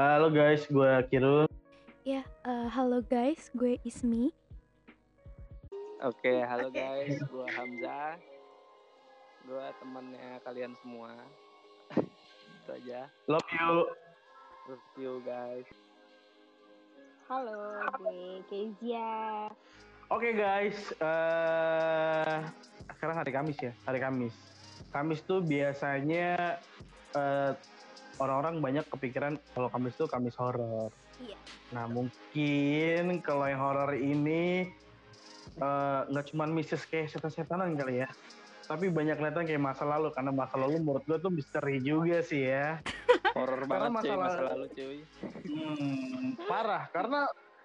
[0.00, 1.44] Halo guys, gue Kirun.
[2.08, 4.32] Ya, eh, halo guys, gue Ismi.
[6.00, 8.16] Oke, halo guys, gue Hamzah.
[9.44, 11.12] Gue temannya kalian semua.
[12.64, 13.12] Itu aja.
[13.28, 13.72] Love you.
[14.72, 15.68] Love you guys.
[17.28, 19.52] Halo, gue Kezia.
[20.08, 22.40] Oke guys, eh
[22.96, 24.32] sekarang hari Kamis ya, hari Kamis.
[24.96, 26.56] Kamis tuh biasanya
[27.12, 27.52] eh,
[28.20, 30.92] orang-orang banyak kepikiran kalau Kamis tuh Kamis horor.
[31.18, 31.36] Iya.
[31.72, 34.68] Nah mungkin kalau yang horor ini
[35.56, 38.08] eh, nggak cuma mistis kayak setan-setanan kali ya,
[38.68, 42.44] tapi banyak kelihatan kayak masa lalu karena masa lalu menurut gue tuh misteri juga sih
[42.46, 42.78] ya.
[43.36, 44.98] Horor banget cuy masalah- masa lalu cuy.
[45.48, 47.20] Hmm, parah karena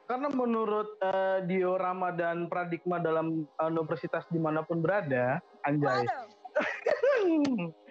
[0.06, 6.06] karena menurut eh, diorama dan paradigma dalam universitas di mana pun berada, anjay.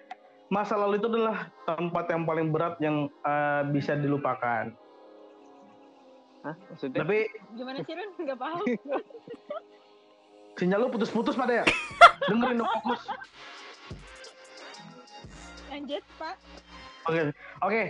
[0.54, 4.70] Masa lalu itu adalah tempat yang paling berat yang eh, bisa dilupakan.
[6.46, 6.54] Hah?
[6.70, 7.02] Maksudnya?
[7.02, 7.26] Tapi
[7.58, 8.10] Gimana sih Run?
[8.22, 8.62] Gak paham.
[10.58, 11.64] sinyal lu putus-putus pada ya.
[12.30, 13.02] Dengerin dong fokus.
[15.74, 16.36] Lanjut, Pak.
[17.04, 17.20] Oke,
[17.60, 17.82] oke.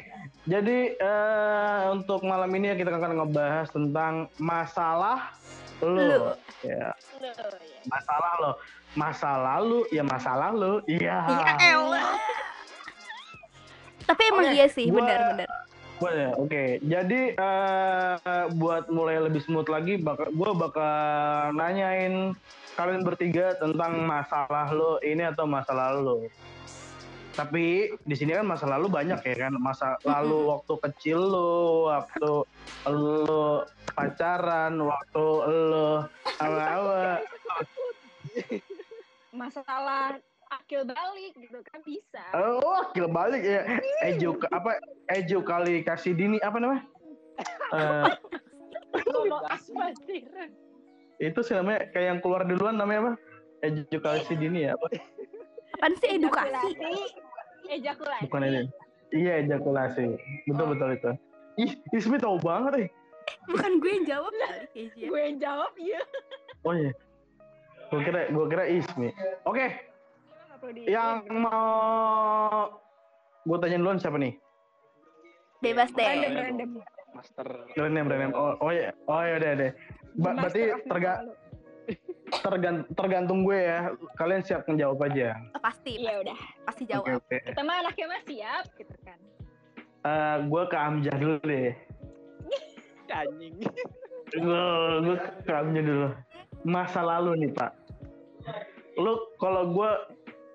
[0.49, 5.37] Jadi eh, untuk malam ini ya kita akan ngebahas tentang masalah
[5.85, 6.01] Lu.
[6.01, 6.01] lo.
[6.01, 6.89] Ya, Loh, ya.
[7.85, 8.53] masalah lo.
[8.97, 10.81] Masa lalu ya masa lalu.
[10.89, 11.19] Iya.
[11.21, 12.17] Ya elah.
[14.05, 15.49] Tapi emang Oke, iya sih, gua- benar-benar.
[15.95, 16.65] Boleh, oke.
[16.83, 18.15] Jadi eh,
[18.53, 20.91] buat mulai lebih smooth lagi, bakal, gue bakal
[21.55, 22.35] nanyain
[22.75, 26.17] kalian bertiga tentang masalah lo ini atau masa lalu lo.
[27.33, 31.55] Tapi di sini kan masa lalu banyak ya kan, masa lalu waktu kecil lo,
[31.89, 32.31] waktu
[32.85, 35.91] lo pacaran, waktu lo
[36.43, 37.23] awal-awal.
[39.31, 40.19] Masalah
[40.61, 42.23] akil balik gitu kan bisa.
[42.35, 43.63] Oh, wakil balik ya.
[44.07, 44.79] Eju apa?
[45.11, 46.85] Eju kali kasih dini apa namanya?
[47.75, 48.07] Eh,
[51.19, 53.13] itu sih namanya kayak yang keluar duluan namanya apa?
[53.67, 54.87] Edukasi dini ya apa?
[55.75, 56.71] Apaan sih edukasi?
[57.67, 58.23] Ejakulasi.
[58.31, 58.63] Bukan ini.
[59.11, 60.15] Iya ejakulasi.
[60.47, 61.11] Betul betul itu.
[61.55, 62.89] Ih, Ismi tahu banget eh.
[63.51, 64.61] Bukan gue yang jawab kali.
[64.95, 66.01] Gue yang jawab, iya.
[66.67, 66.93] Oh iya.
[67.91, 69.09] Gue kira gue kira Ismi.
[69.47, 69.71] Oke,
[70.65, 72.73] perlu di- yang mau
[73.45, 74.33] gue tanya duluan siapa nih?
[75.61, 76.41] Bebas Random, deh.
[76.43, 76.71] random.
[77.15, 77.47] Master.
[77.75, 78.35] Brand name, brand name.
[78.35, 79.71] Oh, oh ya, oh ya udah deh.
[80.15, 81.33] Ba- berarti Master terga, masa lalu.
[82.43, 83.79] tergan- tergantung gue ya.
[84.15, 85.37] Kalian siap menjawab aja.
[85.53, 86.39] Oh, pasti, Iya udah.
[86.65, 87.07] pasti jawab.
[87.19, 87.37] oke.
[87.39, 89.19] Kita mah anaknya mah siap gitu kan.
[90.03, 91.71] Eh, gue ke Amjad dulu deh.
[93.15, 93.55] Anjing.
[94.35, 94.65] Gue
[95.03, 96.09] gue ke Amjad dulu.
[96.63, 97.73] Masa lalu nih Pak.
[98.97, 99.91] Lu kalau gue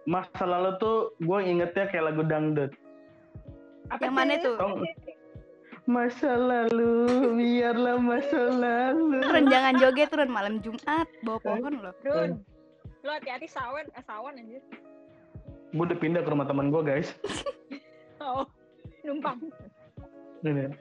[0.09, 2.73] masa lalu tuh gue ingetnya kayak lagu dangdut.
[3.93, 4.55] Apa Yang mana tuh?
[4.57, 4.97] Nggak?
[5.89, 6.93] Masa lalu,
[7.37, 9.21] biarlah masa lalu.
[9.25, 11.93] Turun jangan joget turun malam Jumat bawa pohon loh.
[12.05, 12.41] Run.
[13.05, 14.61] Lu hati-hati sawan, eh, sawan anjir.
[15.73, 17.13] Gue udah pindah ke rumah teman gue guys.
[18.19, 18.43] Oh,
[19.07, 19.39] numpang.
[20.43, 20.75] Ini.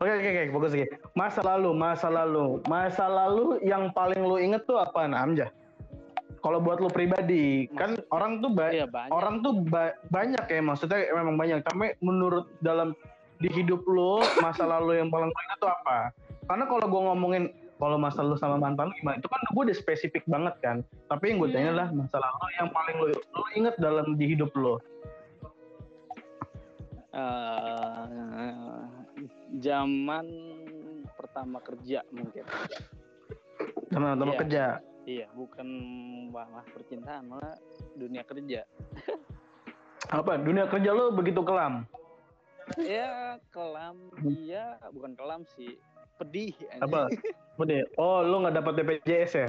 [0.00, 0.88] Oke oke oke, fokus lagi.
[1.12, 5.52] Masa lalu, masa lalu, masa lalu yang paling lu inget tuh apa, Amjad?
[6.44, 9.08] Kalau buat lu pribadi, kan orang tuh ba- Iya banyak.
[9.10, 12.92] orang tuh ba- banyak ya maksudnya memang banyak tapi menurut dalam
[13.34, 16.12] di hidup lo masa lalu yang paling ingat tuh apa
[16.44, 17.44] karena kalau gue ngomongin
[17.74, 21.32] kalau masa lalu sama mantan lu gimana itu kan gue udah spesifik banget kan tapi
[21.32, 21.74] yang gue tanya Hmm.
[21.74, 24.76] adalah masa lalu yang paling lo, lo inget dalam di hidup lo
[27.14, 28.84] Eh,
[29.56, 30.26] zaman
[31.12, 32.42] pertama kerja mungkin.
[33.86, 34.40] teman-teman Iya.
[34.40, 34.64] kerja
[35.04, 35.68] Iya, bukan
[36.30, 37.54] malah percintaan, malah
[37.94, 38.64] dunia kerja.
[40.10, 41.88] apa dunia kerja lo begitu kelam
[42.78, 45.76] Ya kelam, iya bukan kelam sih,
[46.16, 46.52] pedih.
[46.66, 46.80] anjing.
[46.82, 47.00] apa
[47.54, 49.48] Udah, oh lo nggak dapat BPJS ya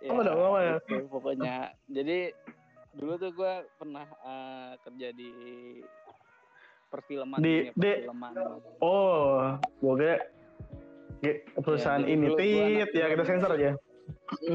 [0.00, 0.74] Ya, Apa dah, apa ya?
[0.82, 1.56] gitu, pokoknya.
[1.86, 2.18] Jadi
[2.94, 5.30] dulu tuh gue pernah eh, kerja di
[6.94, 8.32] perfilman, Di- dunia di- perfilman.
[8.78, 10.16] oh gue kira
[11.56, 13.72] perusahaan jadi ini gua tit ya kita sensor aja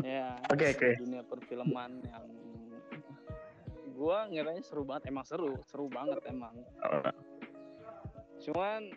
[0.06, 0.90] Ya, Oke, oke.
[1.02, 2.24] dunia perfilman yang
[3.92, 6.54] gua ngiranya seru banget, emang seru, seru banget emang.
[8.40, 8.94] Cuman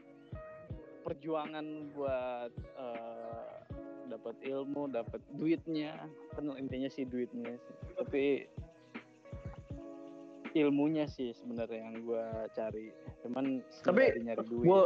[1.03, 3.53] perjuangan buat eh,
[4.07, 5.97] dapat ilmu, dapat duitnya,
[6.31, 7.75] kan intinya sih duitnya sih.
[7.97, 8.25] Tapi
[10.55, 12.93] ilmunya sih sebenarnya yang gua cari.
[13.25, 14.67] Cuman Tapi nyari duit.
[14.69, 14.83] gue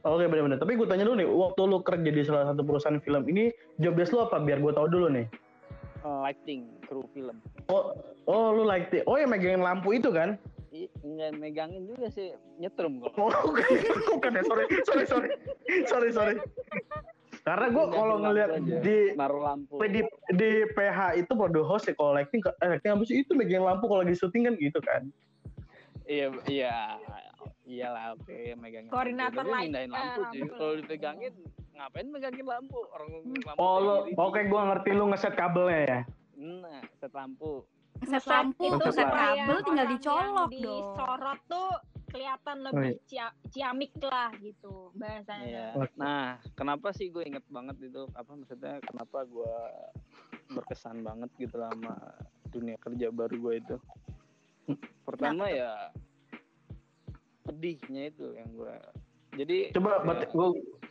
[0.00, 0.56] Oke benar-benar.
[0.56, 4.00] Tapi gue tanya dulu nih, waktu lu kerja di salah satu perusahaan film ini, job
[4.00, 4.40] desk lu apa?
[4.40, 5.28] Biar gue tahu dulu nih.
[6.00, 7.36] eh, lighting kru film.
[7.68, 7.92] Oh,
[8.24, 10.40] oh lu the- Oh, yang megangin lampu itu kan?
[11.04, 13.28] Nggak megangin juga sih nyetrum kalau.
[13.28, 13.52] Oh,
[14.16, 14.42] bukan ya.
[14.48, 15.28] Sorry, sorry, sorry.
[15.84, 16.34] Sorry, sorry.
[17.40, 18.44] Karena gue kalau aja.
[18.84, 19.80] di naruh lampu.
[19.80, 20.00] di
[20.36, 23.84] di PH itu produk host ya kalau lighting eh lighting apa sih itu megangin lampu
[23.88, 25.02] kalau lagi syuting kan gitu kan.
[26.04, 26.76] Iya, iya.
[27.64, 28.90] Iyalah, oke, megangin.
[28.90, 28.96] lampu.
[28.98, 30.44] Koordinator mindahin eh, lampu, lampu.
[30.58, 31.32] Kalau dipegangin,
[31.72, 32.78] ngapain megangin lampu?
[32.90, 34.18] Orang lampu Oh, gini.
[34.18, 36.00] oke gue ngerti lu ngeset kabelnya ya.
[36.36, 37.62] Nah, set lampu.
[38.00, 40.56] Set Ngeset lampu, set kabel tinggal dicolok dong.
[40.56, 41.70] disorot tuh
[42.10, 43.06] kelihatan Oh, lebih iya.
[43.06, 45.78] cia- ciamik lah gitu bahasanya.
[45.78, 45.88] Iya.
[45.94, 48.04] Nah, kenapa sih gue inget banget itu?
[48.12, 48.82] Apa maksudnya?
[48.82, 49.56] Kenapa gue
[50.50, 51.94] berkesan banget gitu sama
[52.50, 53.76] dunia kerja baru gue itu?
[55.06, 55.94] Pertama ya
[57.46, 58.74] pedihnya itu yang gue.
[59.38, 60.48] Jadi Coba ya, gue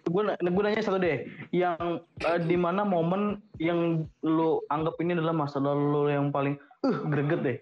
[0.10, 5.36] gue gue nanya satu deh, yang eh, di mana momen yang lu anggap ini adalah
[5.36, 7.58] masa lalu lu yang paling uh greget deh.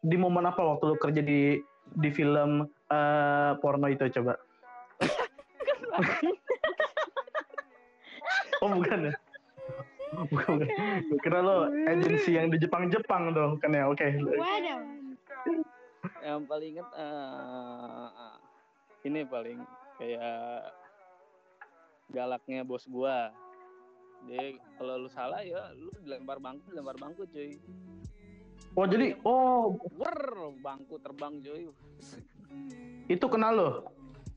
[0.00, 1.58] Di momen apa waktu lu kerja di
[1.98, 4.36] di film eh, porno itu coba?
[8.62, 9.14] oh bukan ya?
[10.10, 10.66] Bukan, bukan.
[11.06, 13.86] Gue kira lo agensi yang di Jepang-Jepang dong kan ya?
[13.86, 14.10] Oke.
[14.18, 14.82] Waduh.
[16.20, 18.08] yang paling inget eh,
[19.08, 19.58] ini paling
[19.96, 20.72] kayak
[22.12, 23.32] galaknya bos gua
[24.28, 27.56] dia kalau lu salah ya lu dilempar bangku dilempar bangku cuy
[28.78, 30.20] Oh jadi oh wer
[30.60, 31.72] bangku terbang cuy
[33.06, 33.70] itu kenal lo?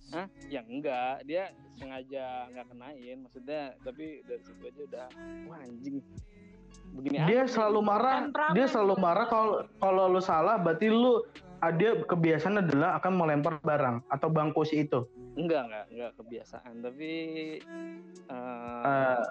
[0.09, 0.25] Hah?
[0.45, 5.05] Ya enggak, dia sengaja nggak kenain, maksudnya tapi dari situ aja udah
[5.45, 5.97] wah anjing.
[6.93, 8.53] Begini dia aja selalu marah Temperamen.
[8.53, 11.25] dia selalu marah kalau kalau lu salah berarti lu
[11.59, 15.01] ah, dia kebiasaan adalah akan melempar barang atau bangku si itu
[15.33, 17.11] enggak enggak enggak kebiasaan, tapi
[18.29, 19.21] eh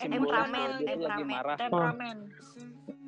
[0.00, 1.28] Eh, temperamen, tuh lagi temperamen.
[1.28, 1.56] marah.
[1.58, 2.16] Temperamen.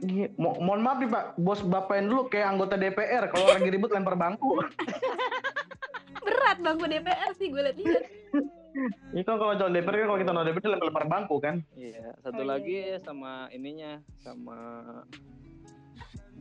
[0.02, 1.25] Iya, mo- mohon maaf nih pak.
[1.37, 4.58] Bos bapain dulu kayak anggota DPR kalau lagi ribut lempar bangku.
[6.26, 8.04] Berat bangku DPR sih gue liat-liat.
[9.12, 11.62] ini kan kalau calon DPR kan kalau kita nonton DPR lempar lempar bangku kan.
[11.72, 14.58] Iya, satu Oh, iya, lagi sama ininya sama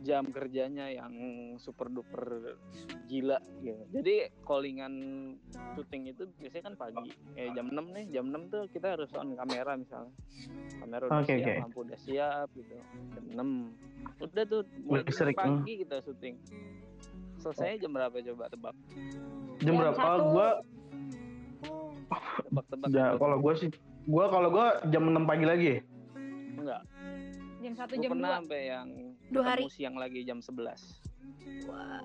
[0.02, 1.14] jam kerjanya yang
[1.56, 2.58] super duper
[3.06, 3.82] gila gitu.
[3.90, 4.94] Jadi callingan
[5.72, 7.10] syuting itu biasanya kan pagi.
[7.32, 10.12] Eh jam 6 nih, jam 6 tuh kita harus on kamera misalnya.
[10.76, 11.54] Kamera udah Oke, siap, oke.
[11.62, 12.74] lampu udah siap gitu.
[13.12, 14.20] Jam 6.
[14.20, 15.02] Udah tuh mulai
[15.32, 16.36] pagi kita syuting.
[17.38, 18.74] Selesai jam berapa coba tebak?
[19.58, 20.22] jam Jam berapa satu.
[20.28, 20.48] gua
[22.42, 22.88] Tebak-tebak.
[22.90, 23.18] ya, Tebak.
[23.18, 23.70] kalau gua sih
[24.04, 25.72] gua kalau gua jam 6 pagi lagi
[26.54, 26.82] enggak.
[27.62, 28.38] Jam satu Gue jam pernah dua.
[28.42, 28.88] sampai yang
[29.32, 29.62] Dua hari.
[29.62, 31.00] ketemu siang lagi jam 11.
[31.64, 32.02] Wow.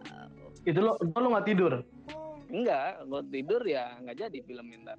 [0.64, 1.74] itu lo itu lo nggak tidur
[2.48, 4.98] Enggak, gue tidur ya nggak jadi film ntar.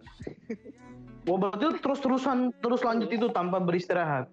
[1.25, 4.27] Wah berarti lu terus terusan terus lanjut itu tanpa beristirahat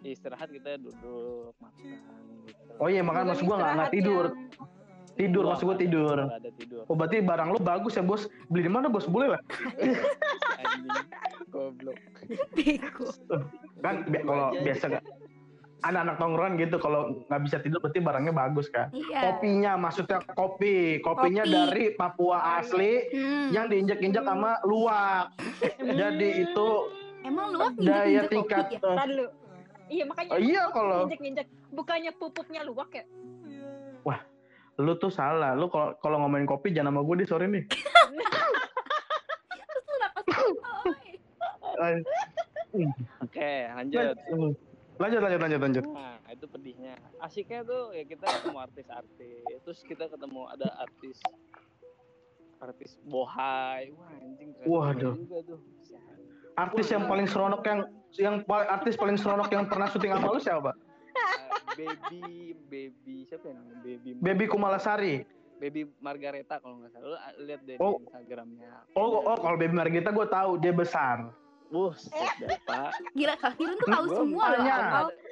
[0.00, 1.86] Istirahat kita duduk makan
[2.42, 2.70] gitu.
[2.76, 4.38] oh iya makanya Bukan maksud gua nggak nggak tidur yang-
[5.12, 6.80] tidur maksud gua nggak ada- tidur nggak ada tidur.
[6.82, 9.40] oh berarti barang lo bagus ya bos beli di mana bos boleh lah
[11.50, 11.98] goblok.
[13.80, 15.02] Kan kalau biasa kan
[15.80, 19.18] anak-anak tongkrongan gitu kalau nggak bisa tidur berarti barangnya bagus kan Iya.
[19.22, 21.52] kopinya maksudnya kopi kopinya Kopi.
[21.52, 23.48] dari Papua asli Hmm.
[23.50, 25.32] yang diinjak-injak sama luwak
[25.80, 26.68] jadi itu
[27.20, 29.04] Emang lu daya injek-injek kopi tingkat ya?
[29.04, 29.26] dulu.
[29.90, 31.46] Iya makanya oh, iya kalau injek-injek.
[31.70, 33.04] Bukannya pupuknya luwak ya?
[34.78, 37.64] lu tuh salah lu kalau kalau ngomongin kopi jangan sama gue di sore nih
[38.16, 38.24] lu
[43.20, 44.14] Oke, lanjut.
[45.00, 46.94] Lanjut lanjut lanjut lanjut Nah, itu pedihnya.
[47.18, 49.42] Asiknya tuh ya kita ketemu artis-artis.
[49.64, 51.16] Terus kita ketemu ada artis
[52.60, 53.88] artis bohai.
[53.90, 55.14] Wah, anjing keren Waduh.
[55.16, 55.58] juga tuh.
[56.54, 57.80] artis yang paling seronok yang
[58.14, 58.36] yang
[58.68, 60.72] artis paling seronok yang pernah syuting sama lu siapa
[61.10, 63.82] Uh, baby baby siapa ya namanya?
[63.82, 65.14] Baby Baby Kumalasari
[65.58, 67.04] Baby Margareta kalau nggak salah.
[67.04, 67.98] Lu ah, lihat deh Oh.
[67.98, 68.70] di Instagramnya.
[68.94, 71.32] oh oh kalau Baby Margarita gue tahu dia besar
[71.70, 72.90] Wuh, set Pak.
[73.14, 74.62] Gila Kak Firun tuh tahu semua loh.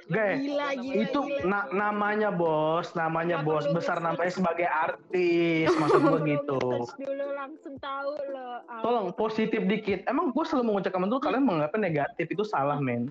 [0.08, 1.42] Guys, Gila, gila, itu gila.
[1.44, 6.56] na- namanya bos namanya Nggak bos besar namanya sebagai artis maksud gue gitu
[6.96, 8.64] dulu langsung tahu loh.
[8.80, 13.10] Tolong positif dikit emang gue selalu mengucapkan itu kalian menganggapnya negatif itu salah men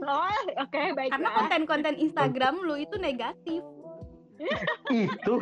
[0.00, 1.10] Oh, oke baik.
[1.10, 3.60] Karena konten-konten Instagram lu itu negatif.
[4.88, 5.34] itu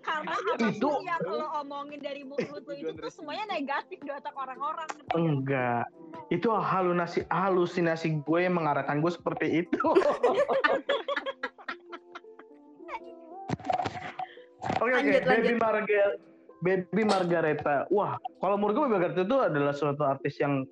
[0.00, 4.32] Karena apa Itu- yang lo omongin dari mulut lo itu tuh semuanya negatif di otak
[4.32, 4.88] orang-orang.
[5.12, 5.84] enggak
[6.28, 9.82] itu halusinasi halusinasi gue yang mengarahkan gue seperti itu
[14.80, 15.54] Oke oke, Lanjut, Baby.
[15.56, 16.12] Margaret,
[16.60, 17.76] Baby Margareta.
[17.88, 20.64] Wah, kalau menurut gue Baby Margareta itu adalah suatu artis yang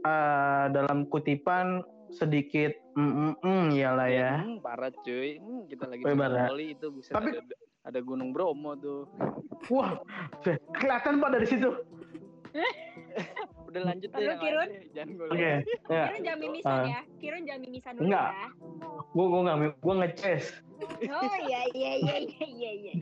[0.00, 4.32] eh, dalam kutipan sedikit mm, mm, mm, iyalah ya.
[4.42, 5.38] Hmm, parah cuy.
[5.38, 6.02] Hmm, kita lagi.
[6.02, 9.08] Bali itu buset Tapi- ada, ada Gunung Bromo tuh.
[9.72, 10.00] Wah,
[10.76, 11.70] kelihatan Pak dari situ.
[13.70, 14.68] Udah lanjut deh Kirun.
[14.90, 15.56] Jangan gue Oke, ya.
[15.86, 16.84] Kirun jangan mimisan Ah.
[16.84, 17.00] ya.
[17.22, 18.28] Kirun jangan mimisan dulu Enggak.
[18.28, 18.46] ya.
[19.10, 20.44] Gua gua nggak gua ngeces.
[21.06, 22.92] Oh iya iya iya iya iya iya.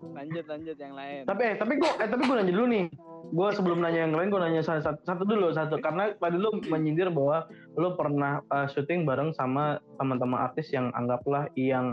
[0.00, 1.22] Lanjut lanjut yang lain.
[1.28, 2.84] Tapi eh tapi gua eh tapi gua nanya dulu nih.
[3.26, 7.12] Gua sebelum nanya yang lain gua nanya satu, satu, dulu satu karena tadi lu menyindir
[7.12, 7.44] bahwa
[7.76, 11.92] lu pernah eh, syuting bareng sama teman-teman artis yang anggaplah yang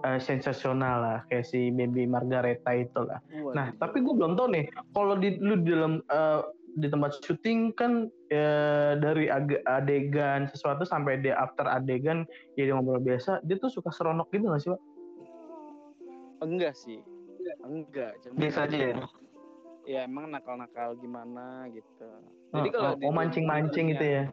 [0.00, 3.20] eh, sensasional lah kayak si Baby Margareta itu lah.
[3.28, 3.52] Waduh.
[3.52, 4.64] Nah, tapi gue belum tahu nih,
[4.96, 6.40] kalau di lu di dalam eh,
[6.78, 9.26] di tempat syuting kan eh, dari
[9.66, 12.22] adegan sesuatu sampai di after adegan
[12.54, 14.82] jadi ngobrol biasa, dia tuh suka seronok gitu gak sih, Pak?
[16.40, 17.00] enggak sih.
[17.60, 18.94] Enggak, cuma Biasa aja ya.
[19.84, 22.08] ya emang nakal-nakal gimana gitu.
[22.50, 24.24] Jadi Oh, kalau oh, oh, mancing-mancing gitu ya.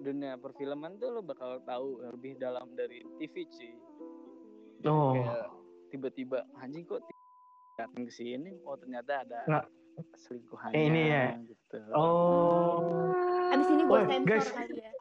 [0.00, 3.74] Dunia perfilman tuh lo bakal tahu lebih dalam dari TV sih.
[4.88, 5.52] Oh, Kayak
[5.92, 7.04] tiba-tiba anjing kok
[7.76, 9.66] datang ke sini, oh ternyata ada Nggak.
[10.18, 11.24] Selingkuhannya Eh, ini ya.
[11.40, 11.78] gitu.
[11.92, 13.10] oh,
[13.50, 14.48] Abis ini gue sensor guys.
[14.50, 14.92] kali ya.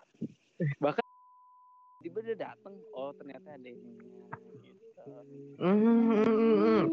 [1.99, 5.01] Tiba dia datang, oh ternyata ada ininya gitu.
[5.59, 6.83] Mm, mm, mm, mm.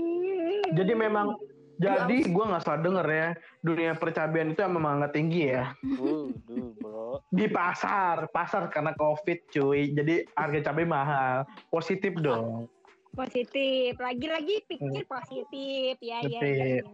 [0.74, 1.38] Jadi memang
[1.76, 3.28] jadi gue nggak salah denger ya
[3.60, 7.20] dunia percabean itu emang nggak tinggi ya Waduh, bro.
[7.28, 12.64] di pasar pasar karena covid cuy jadi harga cabai mahal positif dong
[13.12, 13.96] Positif.
[13.96, 16.36] Lagi-lagi pikir positif ya ya.
[16.36, 16.84] ya, ya.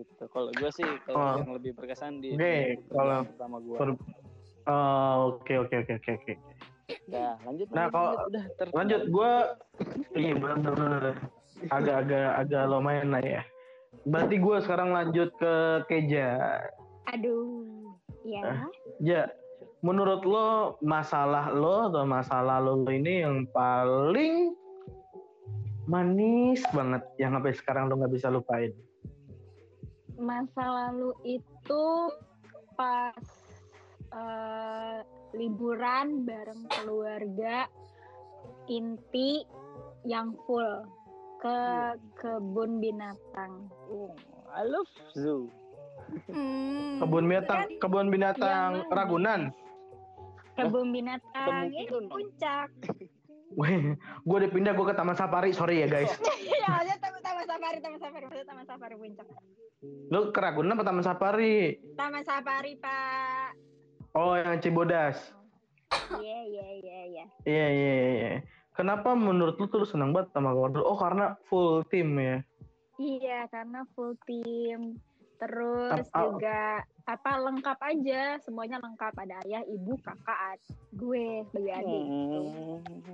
[0.00, 0.24] Gitu.
[0.28, 0.96] Kalau gue sih Oh.
[1.08, 3.76] kalau yang lebih berkesan di di kalau- pertama gue.
[3.76, 4.00] per-
[4.64, 6.34] Oh, oke oke oke oke oke
[7.06, 7.66] Nah, lanjut.
[7.68, 9.32] Nah, lanjut, kalau- lanjut, udah ter- lanjut gue
[10.14, 11.04] iya bener bener
[11.68, 13.42] agak-agak agak lumayan lah ya
[14.04, 16.60] berarti gue sekarang lanjut ke Keja
[17.08, 17.88] Aduh.
[18.22, 18.68] Ya.
[19.00, 19.22] ya
[19.80, 24.52] menurut lo masalah lo atau masalah lo ini yang paling
[25.84, 28.72] manis banget yang sampai sekarang lo nggak bisa lupain
[30.18, 31.84] Masa lalu itu
[32.74, 33.14] pas
[34.12, 34.98] eh,
[35.38, 37.70] liburan bareng keluarga
[38.66, 39.46] inti
[40.02, 40.82] yang full
[41.38, 41.58] ke
[42.18, 43.70] kebun binatang.
[43.86, 44.10] Oh,
[44.50, 45.46] I love zoo.
[46.08, 47.04] Hmm.
[47.04, 48.80] kebun binatang kebun binatang?
[48.88, 49.52] Ragunan
[50.56, 52.08] Kebun binatang Kirun.
[52.10, 52.72] puncak.
[54.28, 56.12] Gue udah pindah gue ke Taman Safari sorry ya guys
[56.52, 59.26] ya, maksudnya taman, taman safari, taman safari, maksudnya taman safari puncak.
[60.10, 61.56] lo ke Ragunan apa Taman Safari
[61.94, 63.48] Taman safari, Pak.
[64.18, 65.38] oh yang Cibodas
[65.88, 67.24] Iya, iya, iya, iya.
[67.48, 68.32] Iya iya iya, iya.
[68.76, 70.84] Kenapa menurut lu tuh lu senang banget sama lu?
[70.84, 72.44] Oh karena full tim ya.
[73.00, 75.00] Iya, karena full tim.
[75.38, 76.60] Terus ap- juga
[77.04, 79.14] apa lengkap aja, semuanya lengkap.
[79.14, 82.04] Ada ayah, ibu, kakak, ad- gue sebagai adik.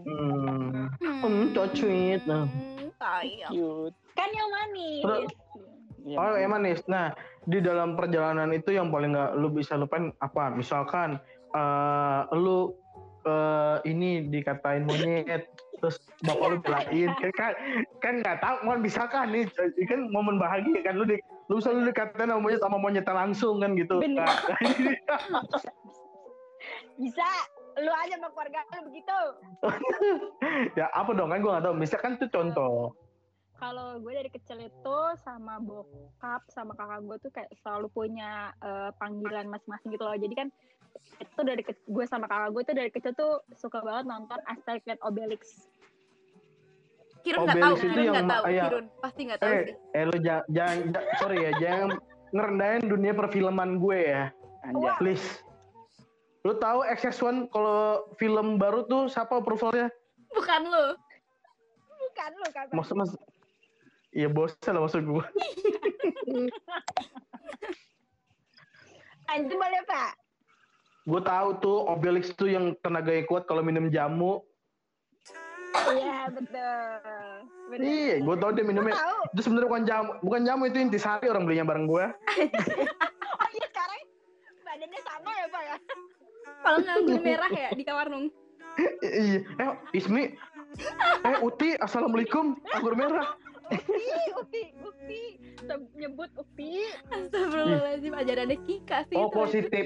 [0.05, 0.89] Hmm.
[1.21, 2.25] Hmm, so sweet.
[2.25, 2.45] Nah.
[2.45, 2.89] Hmm.
[3.47, 3.97] Cute.
[4.15, 5.03] Kan yang manis.
[5.03, 5.37] Terus-
[6.05, 6.85] Iya, Oh ya manis.
[6.85, 10.53] Nah di dalam perjalanan itu yang paling nggak lu bisa lupain apa?
[10.53, 11.17] Misalkan
[11.49, 12.77] eh lu
[13.25, 15.49] eh, ini dikatain monyet
[15.85, 17.53] terus bapak lu belain kan kan
[18.01, 19.45] kan nggak tahu kan misalkan nih
[19.77, 21.21] ini kan momen bahagia kan lu di
[21.53, 24.25] lu bisa lu dikatain sama monyet sama monyetnya langsung kan gitu Bener.
[24.25, 25.45] Nah,
[26.95, 27.29] Bisa.
[27.75, 29.19] Lu aja sama keluarga lu begitu.
[30.79, 32.95] ya apa dong kan gua nggak tahu misalkan tuh contoh
[33.55, 38.91] Kalau gue dari kecil itu sama bokap sama kakak gue tuh kayak selalu punya eh,
[38.99, 40.19] panggilan masing-masing gitu loh.
[40.19, 40.49] Jadi kan
[41.17, 44.99] itu dari gue sama kakak gue tuh dari kecil tuh suka banget nonton Asterix dan
[45.01, 45.43] Obelix.
[47.21, 48.65] Kirun nggak tahu, itu Kirun yang nggak tahu, ma- ya.
[48.65, 49.75] Kirun pasti nggak tahu eh sih.
[49.93, 51.89] eh lu jangan, jangan ja- sorry ya jangan
[52.31, 54.25] ngerendahin dunia perfilman gue ya
[54.63, 54.95] Anjay.
[54.99, 55.27] please
[56.43, 57.81] lu tahu XS1 kalau
[58.15, 59.89] film baru tuh siapa approvalnya
[60.31, 60.87] Bukan lu.
[62.03, 62.67] Bukan lu kan?
[62.71, 63.13] maksud mas
[64.11, 65.25] Iya bosnya lah maksud gue
[69.27, 70.13] Anjir boleh pak?
[71.05, 74.41] Gue tahu tuh Obelix tuh yang tenaganya kuat kalau minum jamu
[75.85, 77.21] Iya betul.
[77.69, 77.83] Betul.
[77.83, 79.21] iya gue tahu dia minumnya tahu?
[79.35, 82.05] itu sebenarnya bukan jamu bukan jamu itu intisari orang belinya bareng gue
[83.35, 84.01] Oh iya sekarang
[84.63, 85.77] badannya sama ya pak ya?
[86.63, 88.27] Kalau nganggur merah ya di warung.
[89.03, 90.25] iya eh Ismi
[91.21, 93.35] eh Uti assalamualaikum anggur merah
[93.65, 95.21] Upi, Upi, Upi.
[95.59, 96.85] Tem- Nyebut Upi.
[97.09, 99.81] Astagfirullahaladzim, ajarannya Kika sih oh itu.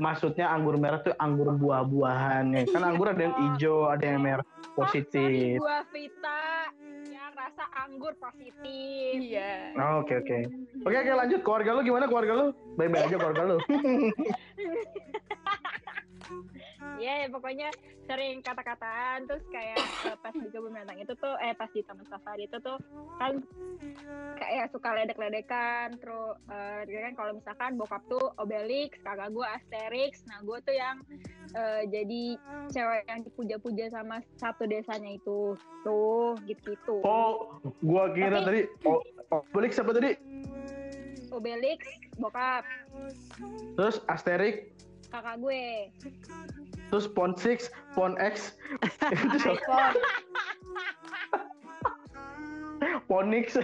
[0.00, 4.46] Maksudnya anggur merah tuh anggur buah-buahan ya kan anggur ada yang hijau ada yang merah
[4.72, 6.72] Oh, positif gua Vita.
[7.12, 9.20] Yang rasa anggur positif.
[9.20, 9.76] Iya.
[9.76, 10.48] Oh, Oke oke.
[10.88, 12.46] Oke oke lanjut keluarga lu gimana keluarga lu?
[12.80, 13.56] Baik-baik aja keluarga lu.
[17.00, 17.68] ya pokoknya
[18.06, 22.06] sering kata-kataan terus kayak eh, pas di kebun binatang itu tuh eh pas di taman
[22.06, 22.78] safari itu tuh
[23.18, 23.38] kan
[24.38, 26.38] kayak suka ledek-ledekan terus
[26.86, 30.98] dia kan kalau misalkan bokap tuh Obelix kakak gue Asterix nah gue tuh yang
[31.54, 32.22] eh, jadi
[32.70, 37.02] cewek yang dipuja-puja sama satu desanya itu tuh gitu-gitu.
[37.04, 39.00] Oh, gua kira Tapi- tadi oh,
[39.52, 40.16] balik siapa tadi?
[41.32, 41.80] Obelix
[42.20, 42.64] bokap.
[43.76, 44.68] Terus Asterix,
[45.12, 45.92] kakak gue
[46.88, 48.56] terus Pon 6, Pon X,
[49.00, 49.96] iPhone.
[53.08, 53.56] Ponix.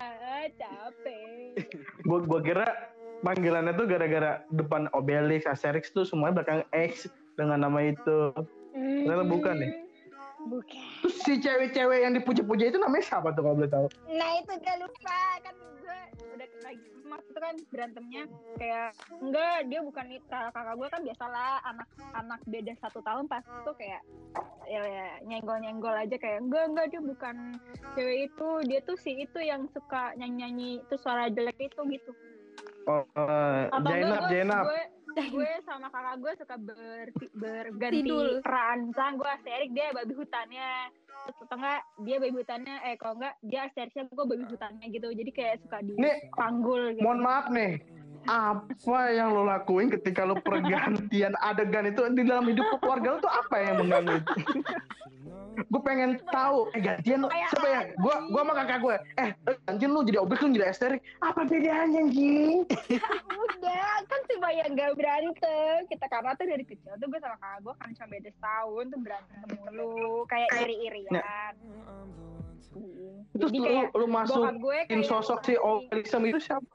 [0.00, 1.68] Ah, capek
[2.04, 2.66] gua gua kira
[3.24, 8.32] panggilannya tuh gara-gara depan Obelix, Asterix tuh semuanya belakang X dengan nama itu.
[8.74, 9.72] Ternyata bukan nih.
[10.46, 10.84] Bukan.
[11.24, 13.86] Si cewek-cewek yang dipuja-puja itu namanya siapa tuh kalau boleh tahu?
[14.12, 15.20] Nah itu gak lupa.
[15.42, 15.98] Kan gue
[16.34, 18.22] udah lagi maksud itu kan berantemnya.
[18.56, 18.88] Kayak
[19.20, 23.72] enggak dia bukan kakak, kakak gue kan biasalah anak anak beda satu tahun pas itu
[23.76, 24.02] kayak
[24.64, 26.16] ya, ya nyenggol nyenggol aja.
[26.16, 27.36] Kayak enggak enggak dia bukan
[27.96, 28.48] cewek itu.
[28.68, 32.12] Dia tuh si itu yang suka nyanyi nyanyi itu suara jelek itu gitu.
[32.84, 34.64] Oh, eh, atau Jainab, enggak gue, Jainab.
[34.68, 34.82] gue
[35.14, 38.28] gue sama kakak gue suka ber, berganti Sidul.
[38.42, 40.70] peran Sang gue Asterix dia babi hutannya
[41.24, 45.08] terus atau enggak dia babi hutannya eh kalau enggak dia Asterixnya gue babi hutannya gitu
[45.08, 47.02] jadi kayak suka di Nih, panggul gitu.
[47.02, 47.78] mohon maaf nih.
[48.24, 53.28] Apa yang lo lakuin ketika lo pergantian adegan itu di dalam hidup keluarga lo tuh
[53.28, 54.16] apa yang mengganggu?
[55.54, 57.82] gue pengen tahu eh gantian Kayak siapa ya?
[57.98, 58.96] Gue gua sama kakak gue.
[59.22, 59.30] Eh
[59.66, 61.00] gantian lo jadi obrik lo jadi esterik.
[61.22, 62.66] Apa bedanya anjing?
[63.44, 67.74] udah kan supaya nggak berantem kita karena tuh dari kecil tuh gue sama kakak gue
[67.80, 71.22] kan cuma beda setahun tuh berantem mulu kayak iri irian
[73.34, 76.66] Terus jadi kayak lo bokap masukin gue kayak sosok si Obelisem itu siapa?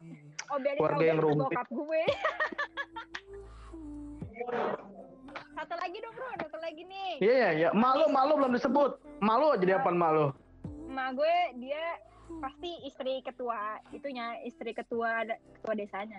[0.49, 1.45] Obelix keluarga yang rumit.
[1.45, 2.03] bokap gue
[5.59, 7.69] satu lagi dong bro satu lagi nih Iya iya iya.
[7.73, 8.91] Malu malu belum disebut.
[9.19, 10.31] Malu jadi apa malu?
[10.89, 11.85] emak gue dia
[12.39, 16.17] pasti istri ketua itunya istri ketua ketua desanya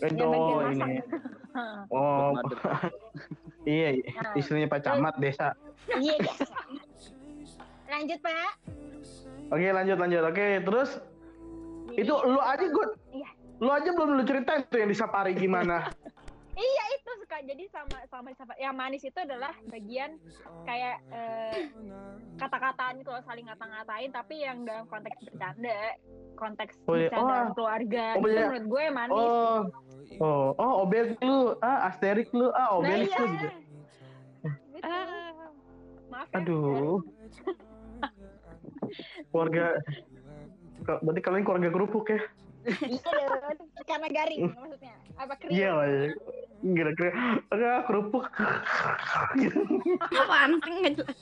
[0.00, 0.96] bagian Oh ini.
[1.90, 2.56] Oh Mother.
[3.64, 4.08] iya iya.
[4.14, 4.32] Nah.
[4.32, 5.52] Istrinya Pak Camat desa.
[5.94, 6.56] iya biasa
[7.86, 8.52] lanjut pak
[9.50, 10.22] Oke lanjut lanjut.
[10.24, 10.90] Oke terus
[11.90, 13.28] Jadi- itu lu aja gue Iya.
[13.58, 15.92] lu aja belum lu ceritain tuh yang di safari gimana
[16.52, 17.40] Iya itu suka.
[17.40, 20.20] Jadi sama sama sama yang manis itu adalah bagian
[20.68, 21.72] kayak eh,
[22.36, 25.96] kata-kataan kalau saling ngata-ngatain tapi yang dalam konteks bercanda
[26.36, 27.08] konteks Oh, iya.
[27.08, 27.52] bercanda Oh.
[27.56, 28.04] keluarga.
[28.16, 28.44] Oh, itu iya.
[28.52, 29.16] menurut gue manis.
[29.16, 29.60] Oh.
[30.20, 33.16] Oh oh obel lu ah asterik lu ah nah obelix iya.
[33.16, 33.48] lu gitu.
[34.76, 34.92] Gitu.
[36.12, 36.36] maaf ya.
[36.36, 37.00] Aduh.
[39.32, 39.80] Keluarga
[40.84, 42.20] berarti kalian keluarga kerupuk ya
[42.66, 43.18] iya
[43.86, 44.94] karena garing maksudnya.
[45.18, 45.54] Apa kering?
[45.54, 46.12] Iya ya
[46.62, 48.26] kira-kira kerupuk.
[50.14, 51.18] Apaan sih nggak jelas.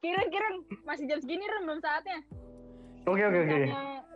[0.00, 0.46] kira-kira
[0.88, 2.18] masih jam segini Ren, belum saatnya?
[3.04, 3.60] Oke oke oke.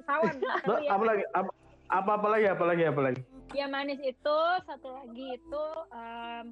[0.07, 0.91] Sawan ya.
[0.95, 1.25] apa lagi?
[1.35, 1.51] Apa
[1.87, 3.21] apa apa lagi apa lagi apa lagi?
[3.55, 6.45] Ya manis itu satu lagi itu em,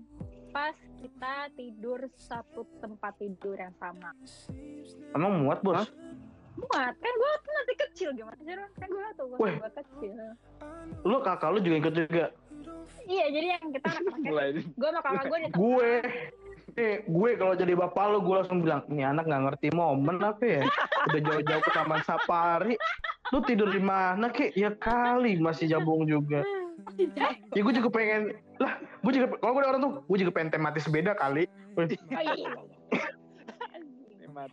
[0.54, 4.14] pas kita tidur satu tempat tidur yang sama.
[5.14, 5.90] emang muat bos
[6.54, 6.94] Muat.
[7.02, 8.70] Kan gue tuh nanti kecil gimana sih Ron?
[8.78, 9.38] Kan gue tuh gue
[9.82, 10.12] kecil.
[11.04, 12.26] lu kakak lu juga ikut juga?
[13.04, 15.38] Iya jadi yang kita anak-anaknya Mulai gue sama kakak gue.
[15.52, 15.90] gue
[16.74, 20.44] eh gue kalau jadi bapak lu gue langsung bilang ini anak nggak ngerti momen apa
[20.44, 20.62] ya?
[21.10, 22.74] Udah jauh-jauh ke taman safari.
[23.32, 26.42] Lu tidur di mana kek ya kali masih jabung juga.
[27.54, 30.50] Ya gue juga pengen lah gue juga kalau gue ada orang tuh gue juga pengen
[30.54, 31.50] tematis beda kali.
[31.74, 31.82] Oh,
[32.22, 32.50] iya.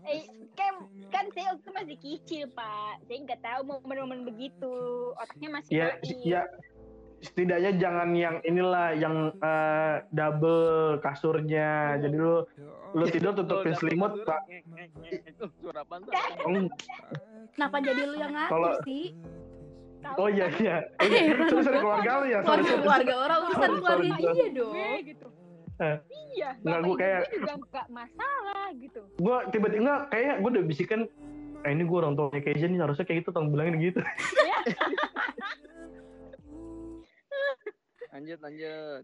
[0.06, 0.22] Eh,
[0.54, 4.74] kan, kan saya waktu itu masih kecil pak, saya nggak tahu momen-momen begitu,
[5.14, 6.24] otaknya masih ya naif.
[6.24, 6.42] ya
[7.22, 12.42] setidaknya jangan yang inilah yang eh, double kasurnya jadi lu
[12.92, 14.42] lu tidur tutupin selimut pak
[17.52, 19.14] Kenapa jadi lu yang ngatur Kalau- sih?
[20.18, 21.46] Oh iya iya oh, iya.
[21.46, 24.74] sorry sorry keluarga lu ya sorry Keluarga keluarga orang urusan keluarga gue dong.
[25.06, 25.28] gitu.
[25.82, 25.98] Eh.
[26.32, 29.02] Iya, Nggak, ibu kayak- gue juga nggak masalah gitu.
[29.16, 31.02] gue tiba-tiba nggak kayak gue udah bisikan
[31.60, 34.00] eh ini gue orang tuanya Keisha nih harusnya kayak gitu tolong bilangin gitu
[38.12, 39.04] Lanjut, lanjut.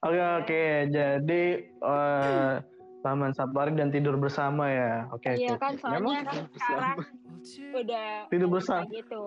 [0.00, 2.52] oke oke jadi eh
[2.98, 6.96] taman safari dan tidur bersama ya oke Iya oke kan soalnya Memang kan sekarang
[7.72, 8.82] udah Tidur bersama.
[8.88, 9.24] gitu.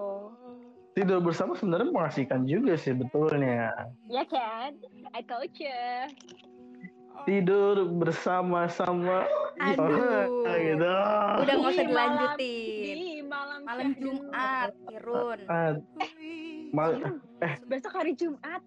[0.91, 3.71] tidur bersama sebenarnya mengasihkan juga sih betulnya
[4.05, 4.75] Ya kan?
[5.09, 5.71] I told you.
[7.23, 9.23] Tidur bersama-sama
[9.55, 10.25] Aduh.
[10.41, 10.89] Oh, gitu
[11.37, 12.95] Udah nggak usah dilanjutin.
[12.97, 13.89] Di malam, Malam.
[13.93, 15.39] Jumat, Irun.
[15.45, 15.71] Ah,
[16.71, 16.97] mal-
[17.65, 18.61] Besok hari Jumat.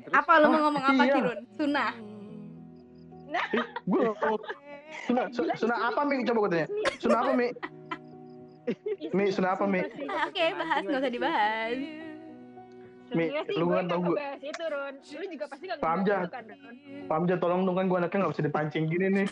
[0.00, 1.14] Terus Apa lu mau ngomong apa Iya.
[1.14, 1.38] Kirun?
[1.54, 1.92] Sunah.
[3.84, 4.10] Gue
[5.06, 6.24] Suna, su- suna apa Mi?
[6.24, 6.68] Coba gue tanya.
[6.98, 7.48] Suna apa Mi?
[9.10, 9.82] Mi, sudah apa, Mi?
[10.06, 11.74] Ah, Oke, bahas nggak usah dibahas.
[13.10, 14.94] Mi, sih lu kan tau gue- itu, Ron.
[14.94, 16.76] Lu juga pasti gak kan, Ron.
[17.10, 19.26] Paham aja tolong dong kan gue anaknya gak bisa dipancing gini nih.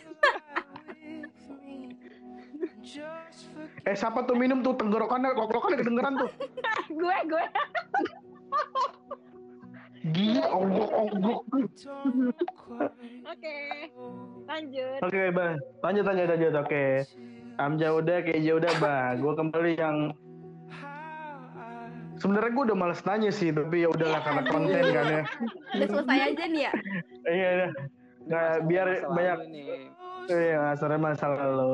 [3.85, 6.31] Eh siapa tuh minum tuh tenggorokannya, koklokannya kedengeran tuh.
[7.01, 7.45] gue, gue.
[10.09, 11.41] Gila, onggok, onggok.
[13.29, 13.57] Oke.
[14.49, 14.99] Lanjut.
[15.05, 15.53] Oke, bah.
[15.85, 16.55] Lanjut, lanjut, lanjut.
[16.57, 16.85] Oke.
[17.59, 19.13] Amja udah, Keja udah, bah.
[19.15, 19.97] Gue kembali yang
[22.19, 25.23] sebenarnya gue udah males nanya sih, tapi ya udahlah karena konten kan ya.
[25.75, 26.73] Udah selesai aja nih ya.
[27.25, 27.69] Iya, iya.
[28.29, 29.39] Nggak, biar Masa banyak.
[30.29, 31.73] Iya, masalah masalah lo.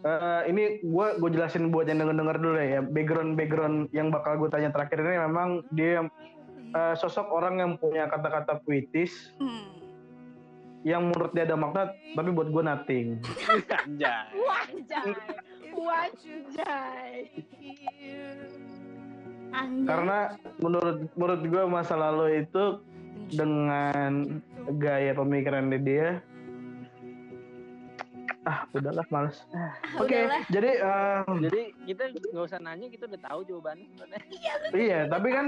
[0.00, 4.32] Eh, ini gue gue jelasin buat yang denger denger dulu ya background background yang bakal
[4.40, 6.08] gue tanya terakhir ini memang dia
[6.72, 9.76] eh, sosok orang yang punya kata-kata puitis Hmm.
[10.88, 13.20] yang menurut dia ada makna tapi buat gue nothing
[13.68, 14.24] Anjay.
[14.40, 15.12] Wajay.
[15.76, 17.12] Wajay.
[19.50, 19.82] Anjay.
[19.84, 20.18] karena
[20.58, 22.64] menurut menurut gue masa lalu itu
[23.28, 24.40] dengan
[24.76, 26.22] gaya pemikiran dia
[28.42, 30.42] ah udahlah males Ah, oke udahlah.
[30.48, 33.86] jadi eh, Jadi kita nggak usah nanya, kita udah tahu jawabannya.
[33.90, 34.32] sebenarnya.
[34.72, 35.46] Iya, tapi kan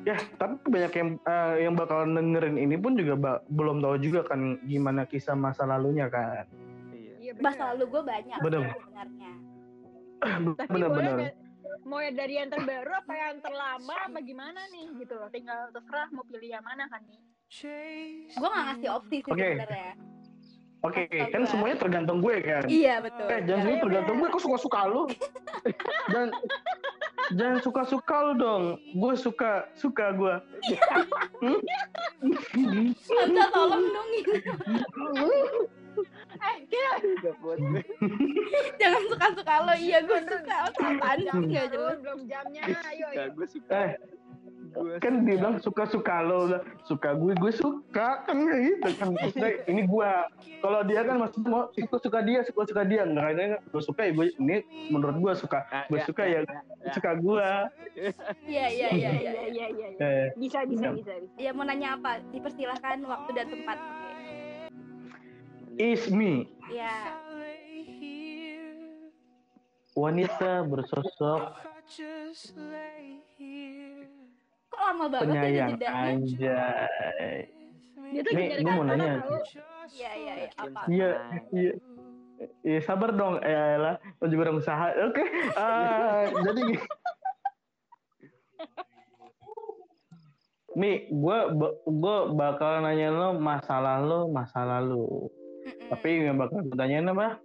[0.00, 4.22] ya, tapi banyak yang eh, yang bakal dengerin ini pun juga ba- belum tahu juga
[4.22, 6.46] kan gimana kisah masa lalunya kan.
[6.88, 7.14] Iya.
[7.20, 8.60] Iya, Masa lalu gue banyak Bener.
[8.70, 9.30] sebenarnya.
[10.56, 11.16] Tapi Bener-bener.
[11.84, 16.08] Mau ya dari yang terbaru apa yang terlama apa gimana nih gitu loh tinggal terserah
[16.12, 19.42] mau pilih yang mana kan nih Gue nggak ngasih opsi sih Oke.
[19.42, 19.92] sebenarnya.
[20.80, 21.28] Oke, Astaga.
[21.34, 22.64] kan semuanya tergantung gue kan.
[22.70, 23.26] Iya betul.
[23.28, 25.02] Eh, jangan semua tergantung gue, kok suka-suka lu.
[26.14, 26.26] Dan
[27.36, 28.64] jangan suka-suka lu dong.
[28.96, 30.34] Gue suka, suka gue.
[33.12, 34.40] Anda tolong dong ini.
[36.40, 36.96] Eh Gak.
[38.80, 39.72] Jangan suka-suka lo.
[39.76, 40.56] Iya gue suka.
[40.72, 41.96] Apaan sih jamnya nggak jelas.
[42.00, 43.72] Belum jamnya ayo Gak ayo gue suka.
[43.76, 43.90] Eh,
[44.70, 46.46] Gue kan dia bilang suka-suka lo,
[46.86, 49.10] suka gue, gue suka kan gitu kan.
[49.18, 50.10] Maksudnya ini gue.
[50.62, 53.02] Kalau dia kan maksudnya mau suka-suka dia, suka-suka dia.
[53.02, 54.56] Enggak kayaknya gue suka ya gue, ini
[54.94, 55.66] menurut gue suka.
[55.74, 56.40] Ah, Gue ya, suka ya,
[56.94, 57.48] suka gue.
[58.46, 59.10] Iya iya iya iya.
[59.10, 59.98] iya iya iya iya.
[59.98, 62.22] Eh, bisa bisa bisa bisa Ya mau nanya apa?
[62.30, 63.78] Dipersilahkan waktu dan tempat.
[65.80, 66.44] Is me.
[66.68, 67.16] Ya.
[69.96, 71.56] Wanita bersosok
[74.68, 76.04] Kok lama banget ya penyayang jedanya?
[76.04, 77.36] anjay.
[78.12, 79.24] dia tuh Nih, gua mau nanya.
[79.88, 80.50] Iya iya iya.
[80.60, 80.80] Apa?
[80.84, 81.10] Iya,
[81.56, 81.72] iya.
[82.60, 83.96] Iya sabar dong, eh lah,
[84.28, 84.86] juga udah usaha.
[85.08, 85.24] Oke,
[85.56, 86.84] ah, jadi gini.
[90.76, 91.38] Mi, gue
[91.88, 95.39] gue bakal nanya lo masalah lo masa lalu.
[95.60, 95.88] Mm-mm.
[95.88, 97.36] Tapi yang bakal gue tanyain apa?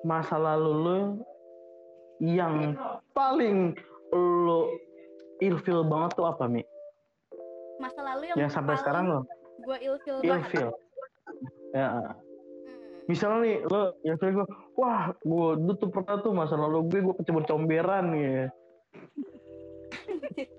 [0.00, 0.98] Masa lalu lo
[2.18, 2.76] yang
[3.10, 3.76] paling
[4.12, 4.68] lo
[5.38, 6.60] ilfil banget tuh apa Mi?
[7.76, 9.20] masa lalu yang, Yang sampai sekarang lo
[9.58, 10.32] gue ilfil banget.
[10.42, 10.68] ilfil.
[11.70, 12.12] Ya, Hmm.
[13.06, 17.00] misalnya nih lo yang sering gue wah gue dulu tuh pernah tuh masa lalu gue
[17.02, 18.48] gue kecebur comberan ya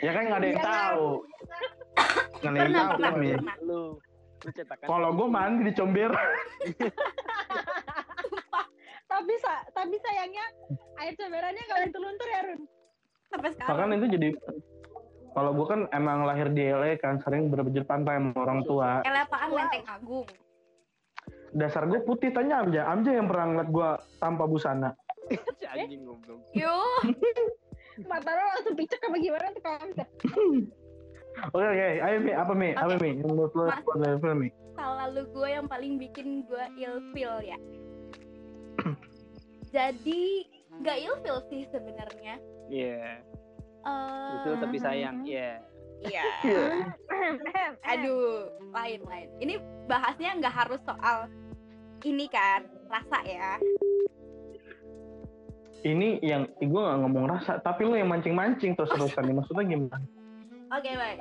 [0.00, 1.06] ya kan nggak ada yang tahu
[2.36, 3.56] nggak ada yang tahu kan ya pernah.
[3.62, 3.82] lu.
[4.90, 6.18] Kalau gue mandi di comberan
[9.12, 10.46] tapi sa tapi sayangnya
[11.04, 12.60] air comberannya nggak luntur-luntur ya Run.
[13.28, 13.68] Sampai sekarang.
[13.70, 14.28] bahkan itu jadi
[15.32, 19.00] kalau gue kan emang lahir di LA kan sering berbejut pantai sama orang tua.
[19.04, 20.28] Kelepaan Lenteng Agung.
[21.52, 22.88] dasar gue putih tanya Amja.
[22.88, 24.96] Amja yang pernah ngeliat gue tanpa busana.
[25.68, 26.40] Anjing goblok.
[26.56, 26.72] Yo,
[28.10, 29.80] mata lo langsung picek apa gimana tuh kalau
[31.52, 34.48] oke oke ayo Mi apa Mi apa Mi yang menurut lo level Mi
[34.82, 37.58] masa lalu gue yang paling bikin gue ilfil ya.
[39.74, 40.42] Jadi
[40.82, 42.34] gak ilfil sih sebenarnya.
[42.66, 43.22] Iya.
[43.86, 45.22] Eh, Itu tapi sayang.
[45.22, 45.62] Iya.
[46.02, 46.24] Iya.
[46.42, 46.66] Iya.
[47.94, 49.28] Aduh, lain lain.
[49.38, 49.54] Ini
[49.86, 51.30] bahasnya nggak harus soal
[52.02, 53.54] ini kan rasa ya.
[55.82, 60.06] ini yang gue nggak ngomong rasa tapi lo yang mancing-mancing terus terusan nih maksudnya gimana
[60.72, 61.18] Oke baik.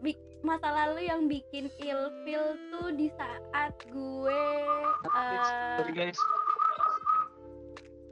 [0.00, 4.42] Bik- masa lalu yang bikin ilfil tuh di saat gue
[5.04, 5.42] eh
[5.76, 6.18] Sorry guys.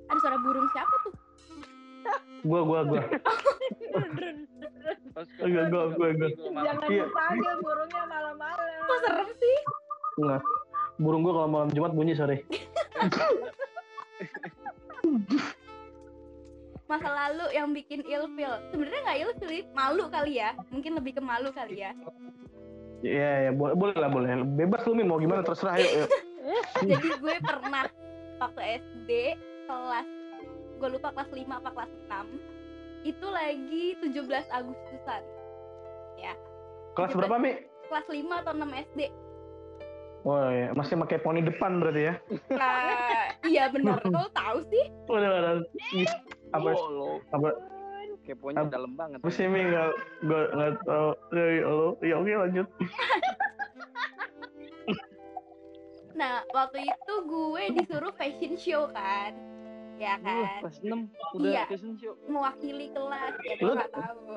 [0.07, 1.15] ada suara burung siapa tuh?
[2.41, 3.03] gue gue gue
[5.41, 6.29] Enggak, gua- gua- gua.
[6.57, 7.05] jangan Iya.
[7.05, 9.57] dipanggil burungnya malam-malam Kok serem sih?
[10.17, 10.41] Enggak.
[10.97, 12.43] burung gue kalau malam jumat bunyi sorry
[16.91, 20.51] masa lalu yang bikin ilfil sebenarnya nggak ilfil malu kali ya.
[20.75, 21.95] Mungkin lebih ke malu kali ya.
[23.01, 24.29] Iya, ya, boleh, boleh lah, boleh.
[24.61, 26.09] Bebas lu, mau gimana, terserah, yuk, yuk.
[26.91, 27.89] jadi gue pernah
[28.37, 29.11] waktu SD
[29.65, 30.09] kelas
[30.81, 35.23] gue lupa kelas 5 apa kelas 6 itu lagi 17 Agustusan.
[36.93, 37.71] Kelas berapa, Mi?
[37.89, 39.01] kelas 5 atau 6 SD
[40.21, 42.15] Oh iya, masih pakai poni depan berarti ya?
[42.53, 44.85] nah, iya benar lo tahu sih.
[45.97, 46.09] Ih,
[46.51, 47.57] Apa, Oh, lo apa,
[48.23, 49.17] keponya Apa- dalam banget.
[49.17, 49.65] apa sih, Mi?
[49.65, 51.09] Nggak, nggak, nggak tahu.
[51.33, 51.89] Ya, ya, lo.
[52.01, 52.67] Ya, oke, lanjut.
[56.13, 59.33] nah waktu itu gue disuruh fashion show kan
[59.97, 61.65] ya kan kelas 6 udah Iya.
[61.65, 62.13] fashion show.
[62.27, 64.37] mewakili kelas ya gue nggak tahu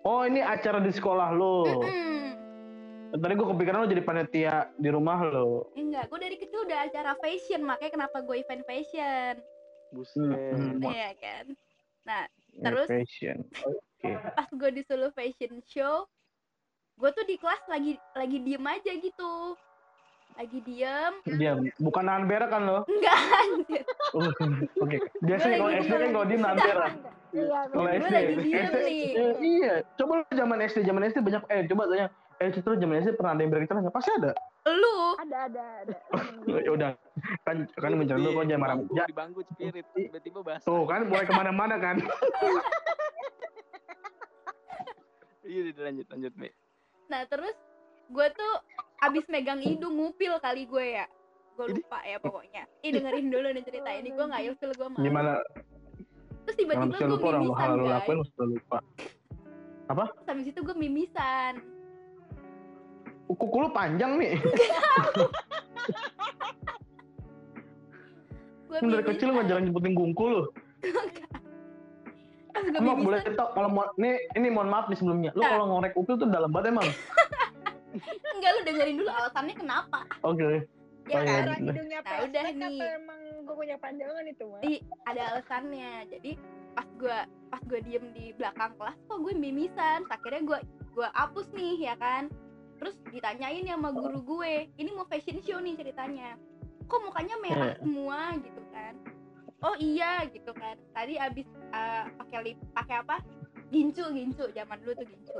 [0.00, 1.68] Oh, ini acara di sekolah lo.
[1.68, 2.32] Mm-mm.
[3.12, 5.70] Tadi gue kepikiran lo jadi panitia di rumah lo.
[5.74, 9.34] enggak gue dari kecil udah acara fashion makanya kenapa gue event fashion
[9.90, 10.22] Buset.
[10.22, 10.78] Hmm.
[10.80, 11.44] Iya kan
[12.00, 12.86] nah Ya, Terus?
[12.88, 13.38] Fashion.
[13.62, 14.10] Oke.
[14.32, 16.06] pas gue disuruh fashion show
[16.96, 19.54] gue tuh di kelas lagi lagi diem aja gitu
[20.32, 21.58] lagi diem Diam.
[21.76, 22.86] Bukan nahan berak kan lo?
[22.86, 23.18] enggak
[24.12, 24.26] Oh,
[24.80, 24.96] Oke.
[25.20, 26.92] Biasanya Gue kalau SD kan di- kalau diem nahan berak.
[27.30, 29.04] Iya, Kalau Gue SD, lagi diem nih.
[29.12, 29.74] eh, iya.
[29.94, 31.42] Coba zaman SD, zaman SD banyak.
[31.48, 32.08] Eh, coba tanya.
[32.40, 33.92] Eh, Citra zaman SD pernah ada yang berak di celana?
[33.92, 34.32] Pasti ada.
[34.64, 35.96] lu ada ada ada.
[36.64, 36.90] Ya udah.
[37.44, 38.76] Kan kan mencari lu kok jangan marah.
[38.80, 40.64] Bangku, Ja, di bangku spirit tiba-tiba basah.
[40.64, 41.96] tuh kan mulai ke mana-mana kan.
[45.40, 46.46] Iya, udah lanjut lanjut, Mi.
[47.10, 47.58] nah terus
[48.06, 48.52] gue tuh
[49.02, 51.10] abis megang hidung ngupil kali gue ya
[51.58, 55.02] gue lupa ya pokoknya ih dengerin dulu nih cerita ini gue nggak ilfil gue malu
[55.02, 55.42] Gimana?
[56.46, 58.78] terus tiba-tiba gue lupa orang mimisan hal lu guys lakuin lupa.
[59.90, 61.52] terus habis itu gue mimisan
[63.30, 64.34] Kuku lu panjang nih.
[68.66, 70.42] gue dari kecil lu nggak jarang nyebutin gungku lu.
[72.70, 75.30] Emang boleh tau kalau mau nih ini mohon maaf nih sebelumnya.
[75.34, 75.50] Lu Nah.
[75.54, 76.88] kalau ngorek upil tuh dalam banget emang.
[78.34, 80.62] enggak lu dengerin dulu alasannya kenapa Oke.
[81.10, 81.26] ya iya.
[81.26, 82.70] kan Orang hidungnya Nah, udah nih.
[82.70, 84.60] atau emang gue punya panjangan itu mah?
[84.62, 86.30] Ih, ada alasannya jadi
[86.70, 87.18] pas gue
[87.50, 90.58] pas gue diem di belakang kelas kok gue mimisan akhirnya gue
[90.94, 92.30] gue hapus nih ya kan
[92.80, 96.40] terus ditanyain ya sama guru gue ini mau fashion show nih ceritanya.
[96.88, 97.78] Kok mukanya merah Iya.
[97.84, 98.18] semua?
[98.40, 98.94] Gitu kan.
[99.60, 100.80] Oh iya gitu kan.
[100.96, 103.20] Tadi abis eh, pakai lip pakai apa?
[103.68, 104.48] Gincu gincu.
[104.56, 105.36] Zaman dulu tuh gincu.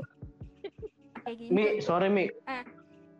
[1.17, 1.57] Pakai gincu.
[1.57, 2.29] Mi, sorry Mi.
[2.45, 2.63] Ah.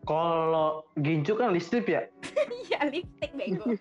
[0.05, 2.05] Kalau gincu kan listrik ya.
[2.69, 3.73] iya lipstick bego.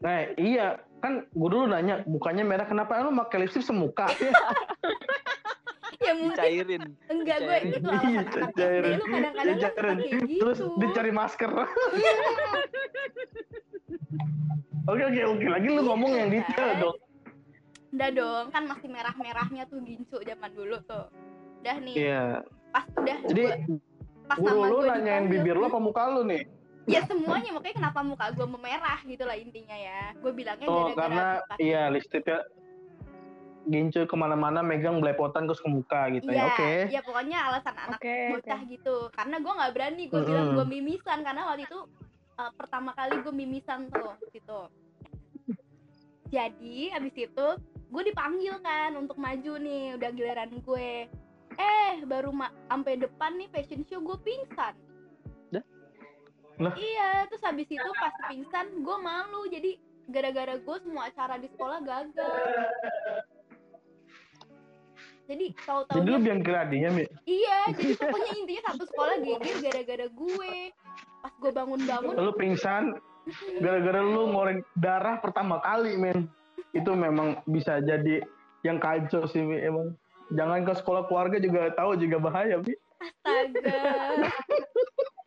[0.00, 2.98] Nah, iya, kan gue dulu nanya, mukanya merah kenapa?
[3.02, 4.06] Lu pakai lipstick semuka?
[4.18, 4.32] ya
[6.12, 6.82] mungkin Dicairin.
[7.06, 7.70] enggak gue Dicairin.
[7.70, 8.92] itu Iya, dicairin.
[8.92, 9.96] lu kadang-kadang kan Dicairin.
[9.96, 11.50] pakai gitu Terus dicari masker.
[14.86, 16.80] oke oke oke, lagi lu ngomong yang detail Guys.
[16.80, 16.96] dong.
[17.90, 21.06] Udah dong, kan masih merah-merahnya tuh gincu zaman dulu tuh.
[21.60, 22.24] Udah nih, Iya.
[22.70, 23.60] pas udah Jadi gua-
[24.24, 26.46] pas guru sama lu nanyain bibir lu apa muka lu nih?
[26.86, 30.14] Ya semuanya, makanya kenapa muka gue memerah gitu lah intinya ya.
[30.16, 31.26] Gue bilangnya Oh, gara-gara karena
[31.58, 32.40] iya listriknya
[33.68, 36.44] gincu ke mana-mana megang belepotan terus ke muka gitu Iya, ya.
[36.48, 36.72] Oke.
[36.88, 38.16] ya pokoknya alasan anak Oke.
[38.32, 38.96] bocah gitu.
[39.12, 41.80] Karena gue nggak berani, gue bilang gue mimisan karena waktu itu
[42.40, 44.60] uh, pertama kali gue mimisan tuh gitu.
[46.30, 47.46] Jadi abis itu
[47.90, 51.10] gue dipanggil kan untuk maju nih, udah giliran gue.
[51.58, 52.32] Eh baru
[52.70, 54.72] sampai depan nih fashion show gue pingsan.
[56.60, 56.76] Lah?
[56.76, 59.80] Iya, terus habis itu pas pingsan gue malu jadi
[60.12, 62.36] gara-gara gue semua acara di sekolah gagal.
[65.30, 67.04] Jadi tahu-tahu Jadi lu biang kiradinya, Mi.
[67.22, 70.54] Iya, jadi pokoknya intinya satu sekolah geger gara-gara gue.
[71.22, 72.98] Pas gue bangun-bangun, Lu pingsan
[73.62, 76.26] gara-gara lu ngoreng darah pertama kali, men.
[76.74, 78.26] Itu memang bisa jadi
[78.66, 79.62] yang kacau sih, Mi.
[79.62, 79.94] Emang
[80.34, 82.74] jangan ke sekolah keluarga juga tahu juga bahaya, Mi.
[82.98, 83.78] astaga.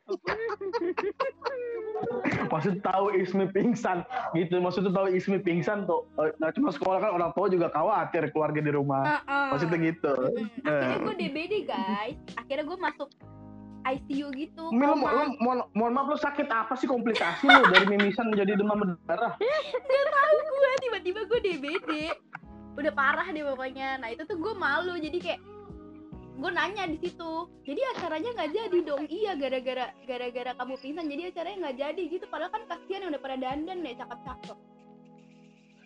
[2.50, 4.06] Maksud tahu Ismi pingsan
[4.38, 4.60] gitu.
[4.60, 6.06] Maksud tahu Ismi pingsan tuh.
[6.22, 9.04] Eh, Nah, cuma sekolah kan orang tua juga khawatir keluarga di rumah.
[9.24, 9.48] Heeh.
[9.56, 10.14] Maksudnya gitu.
[10.14, 10.68] Mm-mm.
[10.68, 12.18] Akhirnya gue DBD guys.
[12.36, 13.10] Akhirnya gue masuk
[13.84, 14.64] ICU gitu.
[14.72, 15.12] Mi, lu, koma.
[15.12, 19.36] lu, mohon, mohon maaf lu sakit apa sih komplikasi lu dari mimisan menjadi demam berdarah?
[19.40, 21.92] Gak tahu gue tiba-tiba gue DBD.
[22.74, 24.00] Udah parah deh pokoknya.
[24.00, 25.40] Nah itu tuh gue malu jadi kayak
[26.34, 31.22] gue nanya di situ jadi acaranya nggak jadi dong iya gara-gara gara-gara kamu pingsan jadi
[31.30, 34.58] acaranya nggak jadi gitu padahal kan kasihan yang udah pada dandan deh cakep-cakep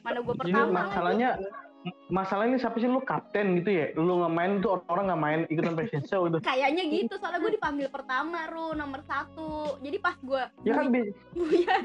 [0.05, 1.29] mana gue Jadi pertama masalahnya
[2.07, 3.91] masalahnya ini siapa sih lu kapten gitu ya?
[3.99, 6.39] Lu nggak main tuh orang nggak main ikutan fashion show gitu.
[6.47, 11.11] kayaknya gitu soalnya gue dipanggil pertama ru nomor satu jadi pas gue Ya kan bi-
[11.35, 11.83] buyar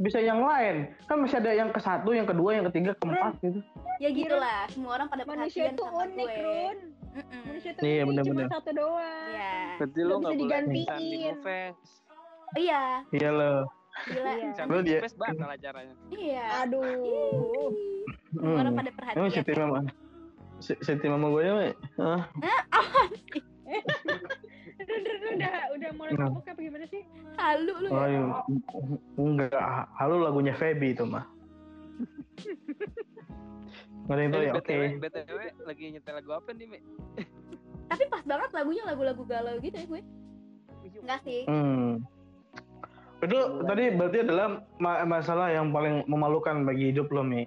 [0.00, 0.92] bisa yang lain.
[1.08, 3.60] Kan masih ada yang ke satu, yang kedua, yang ketiga, keempat gitu.
[4.02, 6.78] ya gitulah semua orang pada Manusia sama unik, gue Run.
[7.12, 7.40] Mm-mm.
[7.44, 8.44] Manusia Iya, unik, bener-bener.
[8.44, 9.26] cuma satu doang.
[9.28, 9.52] Iya.
[9.76, 10.86] Berarti lo nggak boleh digantiin.
[10.86, 11.78] standing fans.
[12.54, 13.52] Iya, Iya lo.
[14.02, 14.30] gila.
[14.32, 14.48] Iya.
[14.54, 15.94] Standing dia- fans batal acaranya.
[16.10, 16.44] Iya.
[16.62, 17.68] Aduh.
[18.32, 18.80] Semua orang Hmm.
[18.80, 19.44] pada Emang perhatian.
[19.44, 19.78] tim mama,
[20.58, 21.52] si, si tim mama gue ya,
[21.98, 22.20] ah,
[24.82, 26.26] Run, Run, Run, udah udah mulai Nah.
[26.26, 27.02] mabuk apa gimana sih?
[27.34, 28.08] Halu lu oh, ya.
[28.10, 28.22] iya.
[29.16, 29.62] enggak,
[29.94, 31.24] halo lagunya Feby itu mah.
[34.02, 34.66] Nggak ada yang tahu Eh, ya, oke.
[34.66, 36.78] BTW, BTW lagi nyetel lagu apa nih, Mi?
[37.90, 40.02] Tapi pas banget lagunya lagu-lagu galau gitu ya gue.
[41.02, 41.42] Enggak sih.
[41.46, 42.02] Hmm.
[43.22, 44.46] Itu tadi berarti adalah
[44.82, 47.46] ma- masalah yang paling memalukan bagi hidup lo, Mi.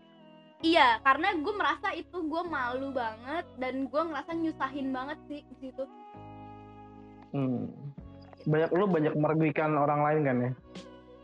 [0.63, 5.55] Iya, karena gue merasa itu gue malu banget dan gue ngerasa nyusahin banget sih di
[5.59, 5.83] situ.
[7.35, 7.67] Hmm.
[8.47, 10.51] Banyak lo banyak merugikan orang lain kan ya?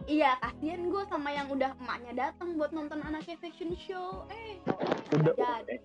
[0.09, 4.25] Iya, kasihan gue sama yang udah emaknya datang buat nonton anaknya fashion show.
[4.33, 4.57] Eh,
[5.13, 5.77] Udah jadi.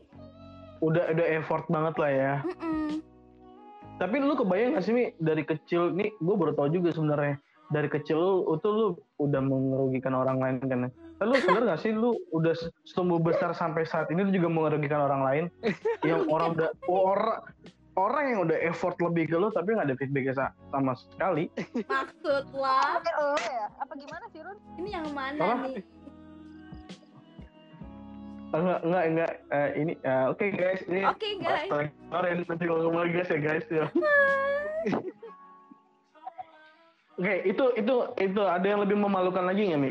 [0.80, 2.34] udah udah effort banget lah ya.
[2.44, 3.00] Mm-mm.
[3.96, 7.40] Tapi lu kebayang gak sih Mi dari kecil nih gue baru tahu juga sebenarnya
[7.72, 10.90] dari kecil lu itu lu udah merugikan orang lain kan ya.
[11.16, 12.52] Tapi lu sadar gak sih lu udah
[12.92, 15.44] tumbuh besar sampai saat ini lu juga merugikan orang lain
[16.08, 17.40] yang orang udah orang
[17.96, 20.36] orang yang udah effort lebih ke lu tapi nggak ada feedback
[20.70, 21.48] sama sekali.
[21.92, 24.58] Maksud lah, Oh ya, apa gimana sih Run?
[24.76, 25.66] ini yang mana Apa?
[25.72, 25.84] nih?
[28.46, 31.68] Enggak enggak enggak Eh, ini eh, oke guys ini Oke guys.
[31.68, 33.84] Kemarin nanti ngomong lagi guys ya guys ya.
[37.16, 39.90] Oke, itu itu itu ada yang lebih memalukan lagi nggak Mi?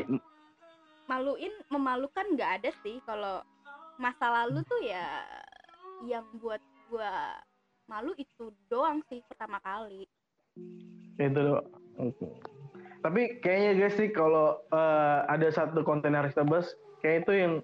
[1.10, 3.42] Maluin, memalukan nggak ada sih kalau
[3.98, 5.26] masa lalu tuh ya
[6.06, 7.12] yang buat gue
[7.86, 10.06] malu itu doang sih pertama kali.
[11.16, 11.66] Itu doang.
[11.96, 12.28] Oke.
[13.00, 16.68] Tapi kayaknya guys sih kalau eh, ada satu konten harus kita bahas,
[17.00, 17.54] kayak itu yang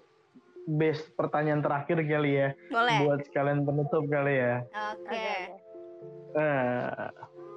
[0.79, 2.99] best pertanyaan terakhir kali ya Boleh.
[3.03, 4.63] buat sekalian penutup kali ya.
[4.95, 5.29] Oke.
[6.33, 7.07] Eh,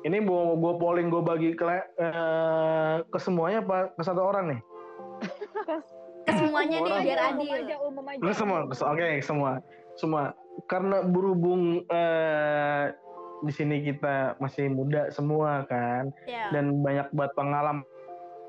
[0.06, 4.62] ini mau gue polling gue bagi ke eh, ke semuanya apa ke satu orang nih?
[6.26, 7.06] Ke semuanya deh Orang.
[7.06, 7.54] biar umum adil.
[7.62, 8.34] aja, umum aja.
[8.34, 9.52] Semua, ke- oke semua,
[9.94, 10.24] semua.
[10.66, 12.94] Karena berhubung eh,
[13.46, 16.50] di sini kita masih muda semua kan, Ya.
[16.50, 17.86] dan banyak banget pengalaman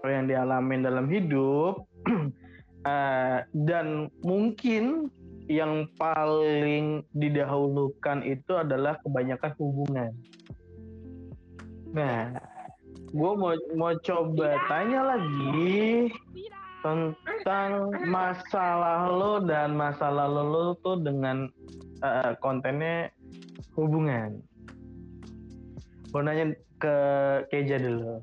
[0.07, 1.83] yang dialamin dalam hidup
[2.87, 5.11] Eh, dan mungkin
[5.51, 10.15] yang paling didahulukan itu adalah kebanyakan hubungan.
[11.91, 12.31] Nah,
[13.11, 16.15] gue mau mau coba tanya lagi
[16.81, 17.71] tentang
[18.07, 21.49] masalah lo dan masalah lo lo tuh dengan
[22.03, 23.11] eh, kontennya
[23.77, 24.41] hubungan.
[26.13, 26.97] Gue nanya ke
[27.53, 28.21] Keja dulu.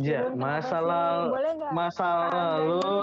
[0.00, 1.06] Ja, kenapa masalah
[1.76, 2.96] masalah Anda lo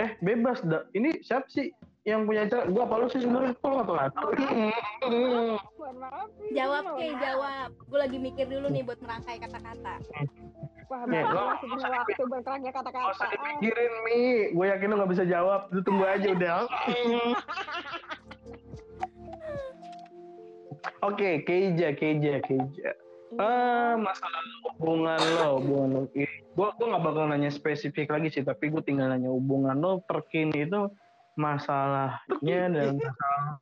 [0.00, 0.88] eh bebas dah.
[0.96, 1.68] Ini siapa sih
[2.02, 2.66] yang punya acara?
[2.66, 3.52] Gua apa lu sih sebenarnya?
[3.60, 4.30] Kok nggak tahu?
[5.76, 6.28] Mohon maaf.
[6.40, 7.20] nih, Jawab mohon ke maaf.
[7.22, 7.68] jawab.
[7.86, 9.94] Gue lagi mikir dulu nih buat merangkai kata-kata.
[10.86, 12.22] Wah, Nih, bapak lo- masih punya waktu
[12.62, 13.10] Gak kata-kata.
[13.10, 14.20] usah dipikirin Mi.
[14.50, 15.60] Gue yakin lu nggak bisa jawab.
[15.68, 16.58] Lu tunggu aja udah.
[21.02, 22.90] Oke, Keija, Keija, Keija.
[23.32, 26.00] Ah, masalah hubungan lo, hubungan lo.
[26.12, 26.28] Gue
[26.68, 30.92] gue nggak bakal nanya spesifik lagi sih, tapi gue tinggal nanya hubungan lo terkini itu
[31.34, 33.56] masalahnya dan masalah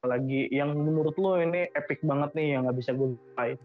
[0.00, 3.58] lagi yang menurut lo ini epic banget nih yang nggak bisa gue lupain.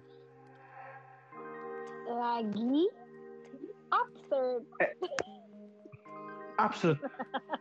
[2.24, 2.84] Lagi
[3.92, 4.64] absurd.
[6.56, 6.98] Absurd.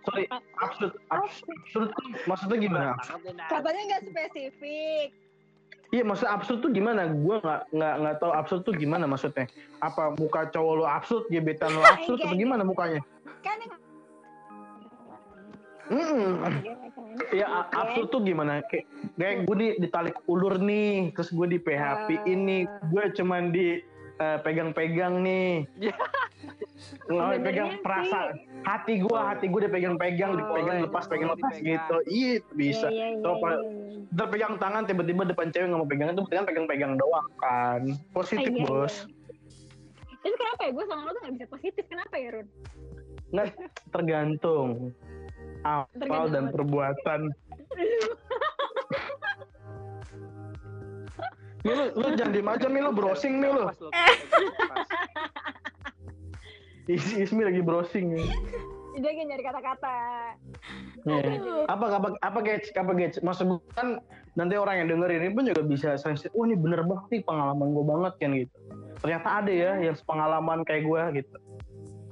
[0.07, 0.25] Sorry,
[0.63, 0.93] absurd.
[1.11, 2.91] Absurd, absurd tuh maksudnya gimana?
[3.51, 5.09] Katanya nggak spesifik.
[5.91, 7.11] Iya, maksudnya absurd tuh gimana?
[7.11, 9.51] Gue nggak nggak nggak tahu absurd tuh gimana maksudnya.
[9.83, 13.03] Apa muka cowok lo absurd, gebetan lo absurd, atau gimana mukanya?
[13.43, 13.75] Kan yang
[15.93, 16.41] Mm-mm.
[17.35, 18.65] Ya a- absurd tuh gimana?
[18.71, 18.87] Kayak,
[19.19, 23.83] kayak gue di, ditalik ulur nih, terus gue di PHP ini, gue cuman di
[24.19, 25.65] eh, pegang-pegang nih.
[27.07, 31.67] Nggak pegang perasaan hati gue, hati gue dipegang-pegang, dipegang Oh, lepas, itu pegang lepas dipegang.
[31.67, 31.97] gitu.
[32.07, 32.87] Iya bisa.
[32.87, 32.93] Apa?
[32.93, 34.11] iya, iya.
[34.13, 37.83] Ntar pegang tangan tiba-tiba depan cewek nggak mau pegang itu kan pegang-pegang doang kan.
[38.13, 38.95] Positif Ah, iya, bos.
[38.95, 39.05] iya.
[40.23, 40.71] Itu kenapa ya?
[40.71, 41.85] Gue sama lo tuh gak bisa positif.
[41.87, 42.47] Kenapa ya, Run?
[43.33, 43.47] Nggak
[43.91, 44.69] tergantung
[45.63, 47.21] akal Tergantung dan perbuatan.
[51.63, 53.65] Nih lu, lu jangan diem aja nih lu browsing nih lu.
[56.87, 58.27] Is- Ismi lagi browsing nih.
[58.93, 59.97] Dia lagi nyari kata-kata.
[61.03, 61.23] Iya.
[61.41, 61.65] Aduh.
[61.65, 62.67] Apa apa apa guys?
[62.75, 63.17] Apa guys?
[63.19, 64.03] Maksud gue kan
[64.35, 66.35] nanti orang yang denger ini pun juga bisa sensitif.
[66.35, 68.57] Oh ini bener banget nih pengalaman gue banget kan gitu.
[69.01, 71.37] Ternyata ada ya yang sepengalaman kayak gue gitu.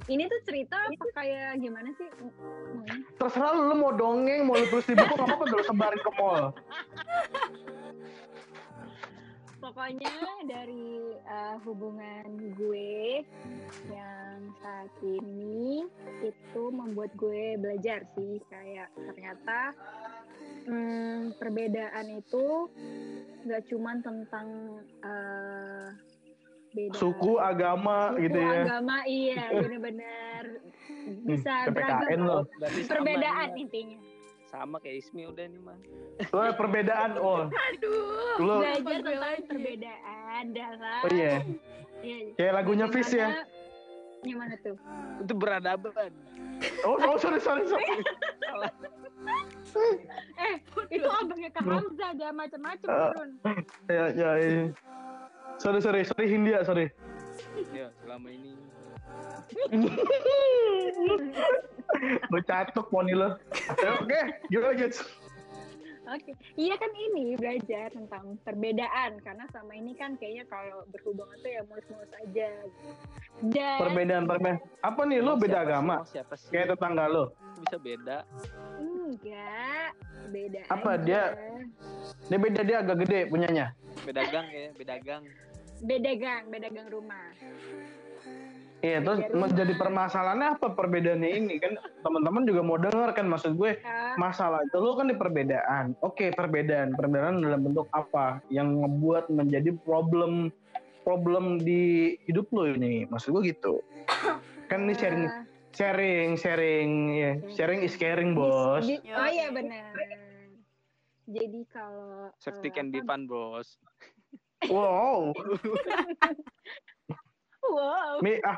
[0.09, 2.09] ini tuh cerita apa kayak gimana sih?
[3.15, 6.43] Terserah lu, lu mau dongeng, mau lu tulis di buku, apa-apa lu sebarin ke mall.
[9.71, 10.11] Pokoknya
[10.51, 12.27] dari eh, hubungan
[12.59, 13.23] gue
[13.87, 15.87] yang saat ini
[16.19, 19.71] itu membuat gue belajar sih kayak ternyata
[20.67, 22.67] hmm, perbedaan itu
[23.47, 24.47] nggak cuman tentang
[25.07, 25.87] eh,
[26.75, 28.59] beda Suku, agama suku, gitu ya.
[28.67, 30.43] agama iya bener-bener
[31.23, 32.43] bisa PPKN beragam
[32.91, 33.63] perbedaan nih, Mas.
[33.63, 33.99] intinya
[34.51, 35.79] sama kayak Ismi udah nih mah.
[36.35, 37.47] Lo perbedaan, oh.
[37.71, 38.35] Aduh.
[38.43, 41.39] Lo, belajar tentang perbedaan dalam oh iya.
[42.03, 43.47] iya, Kayak lagunya Fish ya.
[44.21, 44.77] gimana tuh
[45.23, 46.13] Itu beradaban.
[46.85, 47.81] Oh, oh sorry, sorry, sorry.
[50.45, 50.55] eh
[50.93, 51.81] itu abangnya Kak Bro.
[51.81, 53.09] Hamzah ada macam-macam Eh.
[53.15, 53.29] turun
[53.89, 54.63] Ya, ya, iya.
[55.57, 56.89] Sorry, sorry, sorry Hindia, sorry.
[57.73, 58.53] Ya, selama ini
[62.27, 63.35] Gue catuk poni lo.
[63.77, 64.99] Ya, Oke, gimana guys?
[66.01, 71.47] Oke, iya kan ini belajar tentang perbedaan karena selama ini kan kayaknya kalau berhubungan tuh
[71.47, 72.49] ya mulus-mulus aja.
[73.39, 74.59] Dan Perbedaan, perbedaan.
[74.81, 75.95] Apa nih, lo beda siapa agama?
[76.03, 76.49] Siapa sih?
[76.51, 77.31] Kayak tetangga lo.
[77.61, 78.17] bisa beda.
[78.81, 79.89] enggak
[80.27, 80.61] beda.
[80.67, 81.03] Apa, aja.
[81.05, 81.33] dia-
[82.27, 83.65] Dia beda, dia agak gede punyanya.
[84.01, 85.23] Beda gang ya, beda gang.
[85.79, 87.29] beda gang, beda gang rumah.
[88.81, 89.45] Iya, terus rumah.
[89.45, 94.65] menjadi permasalahannya apa perbedaannya ini kan teman-teman juga mau denger kan maksud gue Ah, masalah
[94.65, 95.93] itu lo kan di perbedaan.
[96.01, 96.97] Oke, perbedaan.
[96.97, 100.49] Perbedaan dalam bentuk apa yang ngebuat menjadi problem
[101.05, 103.05] problem di hidup lo ini.
[103.05, 103.85] Maksud gue gitu.
[104.65, 105.45] Kan ini sharing ah,
[105.77, 107.31] sharing sharing ya.
[107.53, 108.83] Sharing is caring, Bos.
[108.89, 109.93] oh iya benar.
[111.31, 113.79] Jadi kalau Safety eh, can be fun, bos.
[114.67, 115.31] Wow.
[117.61, 118.25] Wow.
[118.25, 118.57] Mi ah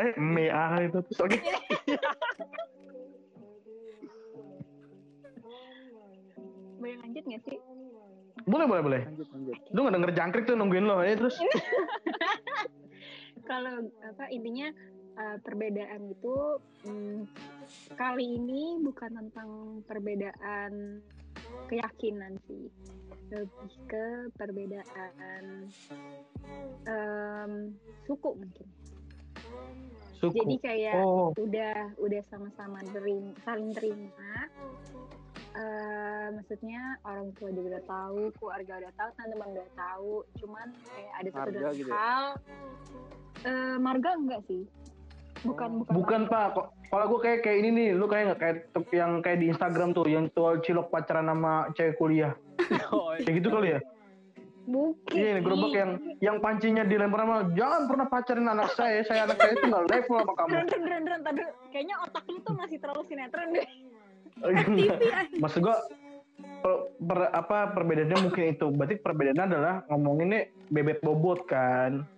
[0.00, 1.38] eh mi ah itu terus oke.
[6.80, 7.58] Boleh lanjut nggak sih?
[8.44, 9.02] Boleh, boleh, boleh.
[9.08, 9.56] Lanjut, lanjut.
[9.72, 11.00] Lu nggak denger jangkrik tuh nungguin lo.
[11.00, 11.36] Eh, terus
[13.48, 14.68] kalau apa intinya
[15.20, 16.36] uh, perbedaan itu
[16.88, 17.18] mm,
[17.96, 21.00] kali ini bukan tentang perbedaan
[21.68, 22.68] keyakinan sih
[23.34, 24.06] lebih ke
[24.38, 25.44] perbedaan
[26.86, 27.52] em,
[28.06, 28.68] suku mungkin.
[30.14, 30.34] Suku.
[30.40, 34.48] jadi kayak Oh, udah udah sama-sama terim, saling terima.
[35.54, 40.12] Eh, maksudnya orang tua juga udah tahu keluarga udah tahu teman-teman udah tahu.
[40.42, 41.94] Cuman kayak ada satu Marga gitu ya?
[41.94, 42.26] hal
[43.44, 44.64] eh, marga enggak sih
[45.44, 46.20] bukan bukan bukan.
[46.26, 46.46] Pak.
[46.56, 49.46] Kok kalau gue kayak kayak ini nih, lu kayak nggak kayak tuh yang kayak di
[49.50, 52.32] Instagram tuh yang tuh cilok pacaran sama cewek kuliah.
[52.94, 53.80] Oh, Kayak gitu kali ya?
[54.64, 55.12] Bukan.
[55.12, 55.90] Iya, ini gerobak yang
[56.24, 60.16] yang pancinya dilempar sama jangan pernah pacarin anak saya, saya anak saya itu nggak level
[60.24, 60.52] sama kamu.
[60.56, 63.68] Ren, ren, ren, ren, tadi kayaknya otak lu tuh masih terlalu sinetron deh.
[64.64, 64.88] TV
[65.36, 65.76] Maksud gua
[66.64, 68.66] per, per- apa perbedaannya mungkin itu.
[68.72, 70.42] Berarti perbedaannya adalah ngomongin nih
[70.72, 72.08] bebet bobot kan.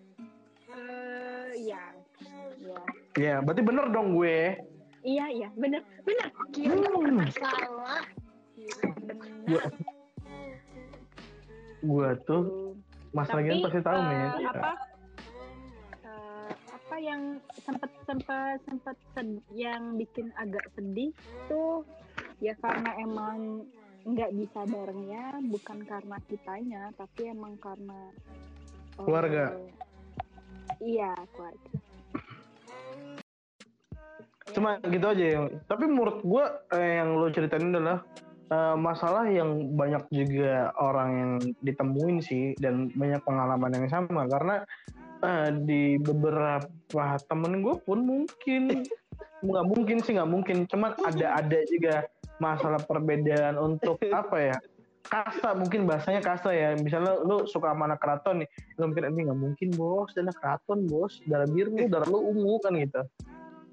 [3.16, 4.60] Iya, Ya, berarti bener dong gue.
[5.02, 6.26] iya, iya, bener, bener.
[6.50, 7.24] Kira Hmm.
[7.32, 8.00] salah.
[9.46, 9.70] Gua-
[11.78, 12.42] Gue tuh
[13.10, 14.28] Mas Lagian pasti tahu eh, nih.
[14.44, 14.70] apa
[16.02, 17.20] eh, apa yang
[17.58, 21.12] sempat sempat sempat sed- yang bikin agak sedih
[21.46, 21.86] tuh
[22.38, 23.64] ya karena emang
[24.04, 28.10] nggak bisa barengnya bukan karena kitanya tapi emang karena
[28.92, 29.44] eh, Keluarga.
[30.80, 31.70] iya keluarga
[34.54, 35.40] Cuma gitu aja ya.
[35.68, 36.44] Tapi menurut gue
[36.76, 38.00] eh, yang lo ceritain adalah
[38.48, 44.24] eh, masalah yang banyak juga orang yang ditemuin sih dan banyak pengalaman yang sama.
[44.24, 44.64] Karena
[45.20, 48.86] eh, di beberapa temen gue pun mungkin
[49.46, 50.64] nggak mungkin sih nggak mungkin.
[50.70, 52.08] Cuman ada ada juga
[52.40, 54.56] masalah perbedaan untuk apa ya
[55.06, 56.74] kasta mungkin bahasanya kasta ya.
[56.76, 58.48] Misalnya lu suka sama anak keraton nih
[58.78, 60.10] lu mikir ini nggak mungkin bos.
[60.18, 61.18] Anak keraton bos.
[61.24, 63.02] Darah biru darah lu ungu kan gitu.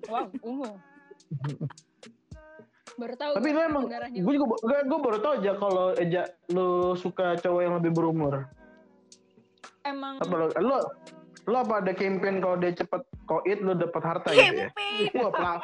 [0.07, 0.69] Wow ungu.
[2.93, 6.93] Baru tahu Tapi lu emang, gue juga, gue, gue baru tau aja kalau Eja lu
[6.93, 8.45] suka cowok yang lebih berumur.
[9.81, 10.77] emang Apa lu, lu,
[11.49, 14.69] lu apa ada campaign kalau dia cepet koit lu dapat harta gitu ya?
[15.17, 15.59] Wah, pelang.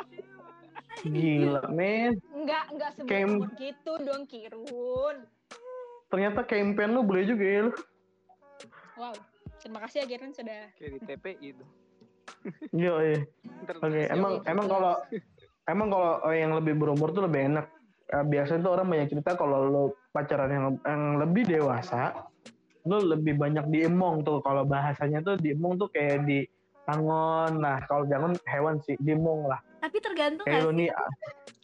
[1.05, 2.17] Gila, men.
[2.33, 5.17] nggak nggak Kem- sebut gitu dong Kirun
[6.09, 7.73] Ternyata campaign lu boleh juga ya lu.
[8.99, 9.15] wow
[9.59, 11.65] terima kasih ya Kirun sudah Kayak di TPI itu.
[12.71, 13.19] Iya, iya.
[13.67, 14.47] Oke, siapa emang itu?
[14.47, 14.93] emang kalau
[15.67, 17.67] emang kalau yang lebih berumur tuh lebih enak.
[18.09, 22.25] Eh, biasanya tuh orang banyak cerita kalau lu pacaran yang, yang lebih dewasa,
[22.87, 24.41] lu lebih banyak diemong tuh.
[24.41, 26.47] Kalau bahasanya tuh diemong tuh kayak di
[26.89, 27.61] Jangon.
[27.61, 29.61] Nah, kalau jangan hewan sih, dimong lah.
[29.77, 30.75] Tapi tergantung Kayak sih?
[30.75, 30.89] nih,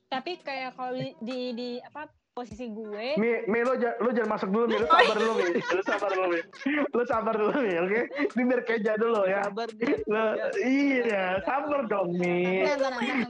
[0.05, 2.05] Tapi kayak kalau di, di, di apa
[2.35, 4.75] posisi gue, Mi, Mi lo, lo jangan masuk dulu, Mi.
[4.83, 5.47] Lo sabar dulu, Mi.
[5.55, 6.39] Lo sabar dulu, Mi.
[6.91, 7.73] Lo sabar dulu, Mi.
[7.79, 8.01] Oke?
[8.35, 9.47] Ini biar keja dulu ya.
[9.47, 9.95] Sabar dia.
[10.03, 10.23] Lo,
[10.59, 12.67] iya, sabar dong, Mi.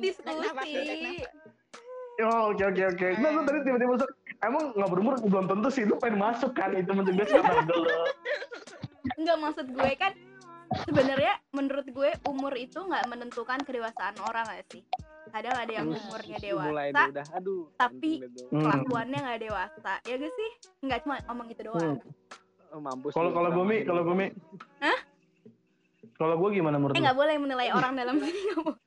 [0.02, 0.74] Diskusi.
[0.74, 1.14] Dulu.
[2.26, 3.08] Oh, oke, oke, oke.
[3.22, 4.10] Nah, lo tadi tiba-tiba masuk.
[4.42, 5.84] Emang nggak berumur belum tentu sih.
[5.86, 6.74] Lo pengen masuk kan.
[6.74, 7.94] Itu maksud gue sabar dulu.
[9.22, 10.12] Enggak maksud gue kan
[10.90, 14.82] sebenarnya menurut gue umur itu nggak menentukan kedewasaan orang gak sih?
[15.36, 17.26] Kadang ada yang umurnya Mulai dewasa, dia udah.
[17.36, 17.64] Aduh.
[17.76, 18.44] tapi- itu.
[18.48, 18.64] Hmm.
[18.64, 19.92] kelakuannya nggak dewasa.
[20.08, 20.50] Ya gak sih?
[20.80, 22.00] Nggak cuma ngomong gitu doang.
[22.72, 23.12] Oh, mampus.
[23.12, 24.08] Kalau kalau gue, Mi, sama kalau dia.
[24.08, 24.28] gue, Mi.
[24.80, 25.00] Hah?
[26.16, 27.04] Kalau gue gimana menurut Eh lo?
[27.04, 28.32] nggak boleh menilai orang dalam boleh.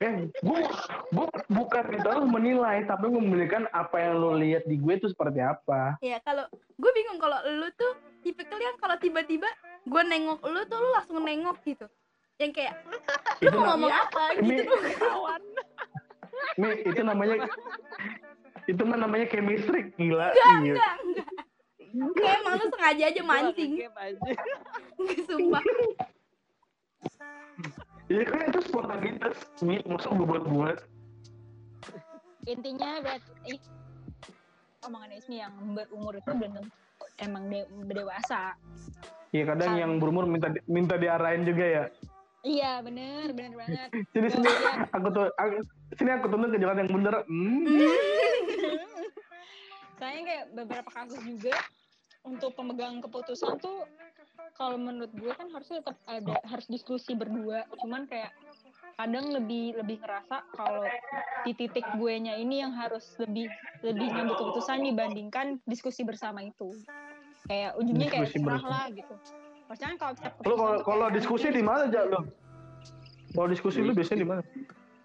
[0.00, 0.60] Eh, gue,
[1.08, 5.40] gue bukan itu lo menilai, tapi memberikan apa yang lo lihat di gue itu seperti
[5.40, 5.96] apa.
[6.00, 9.48] Ya kalau gue bingung kalau lu tuh tipikal yang kalau tiba-tiba
[9.80, 11.88] gue nengok lu tuh lu langsung nengok gitu.
[12.40, 12.96] Yang kayak lu
[13.42, 14.80] Itu mau ngomong apa gitu tuh.
[16.56, 17.36] Mi, itu namanya
[18.64, 20.32] itu mah namanya chemistry gila.
[20.32, 20.72] Enggak, Iya.
[20.72, 21.28] enggak, enggak.
[22.16, 23.72] Kayak emang lu sengaja aja mancing.
[23.76, 24.30] aja.
[25.26, 25.62] Sumpah.
[28.08, 29.36] Iya kan itu spontanitas.
[29.60, 30.78] Mi, masa gue buat-buat.
[32.42, 33.60] intinya buat eh,
[34.82, 36.66] omongan Ismi yang berumur itu belum
[37.20, 38.56] emang de- dewasa.
[39.30, 41.84] Iya kadang yang berumur minta di- minta diarahin juga ya.
[42.40, 43.88] Iya bener bener banget.
[44.16, 44.48] Sini sini
[44.96, 45.56] aku tuh aku,
[45.92, 47.14] sini aku tuntun ke jalan yang bener.
[47.28, 47.64] Hmm.
[50.00, 51.52] Soalnya kayak beberapa kasus juga
[52.24, 53.84] untuk pemegang keputusan tuh
[54.56, 57.68] kalau menurut gue kan harusnya tetap ada harus diskusi berdua.
[57.76, 58.32] Cuman kayak
[58.96, 60.84] kadang lebih lebih ngerasa kalau
[61.44, 63.52] di titik gue nya ini yang harus lebih
[63.84, 66.72] lebih ngambil keputusan dibandingkan diskusi bersama itu.
[67.44, 69.14] Kayak ujungnya kayak serah lah gitu.
[69.70, 72.26] Maksudnya kalau kalau kalau diskusi di mana aja lo?
[73.30, 74.42] Kalau diskusi lu biasanya di mana?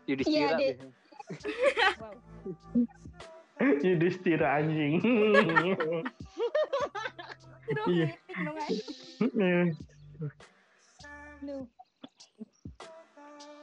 [0.10, 0.74] Yudhistira Iya.
[2.02, 2.18] Wow.
[3.86, 4.94] Yudhistira anjing.
[7.86, 8.08] Iya.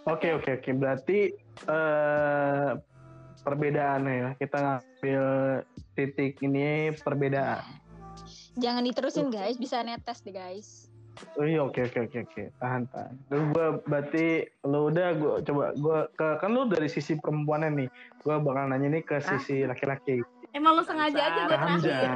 [0.06, 1.34] Oke oke oke berarti
[1.66, 2.70] eh
[3.42, 5.24] perbedaannya ya kita ngambil
[5.98, 7.66] titik ini perbedaan.
[8.54, 10.91] Jangan diterusin guys, bisa netes deh guys.
[11.38, 13.14] Oh iya oke oke oke oke tahan tahan.
[13.30, 14.26] Terus gue berarti
[14.66, 17.88] lo udah gue coba gue ke kan lu dari sisi perempuannya nih
[18.22, 20.20] gue bakal nanya nih ke sisi laki-laki.
[20.52, 22.10] Emang lu sengaja aja gue terakhir.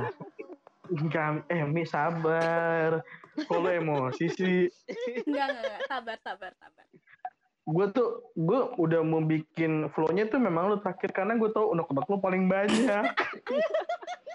[0.87, 3.03] Enggak, eh Mi sabar.
[3.37, 4.59] Kalau emosi sih,
[5.29, 5.79] Enggak, enggak.
[5.91, 6.85] Sabar, sabar, sabar.
[7.67, 12.07] gue tuh gue udah mau bikin flow-nya tuh memang lu terakhir karena gue tau unek-unek
[12.07, 13.05] lu paling banyak.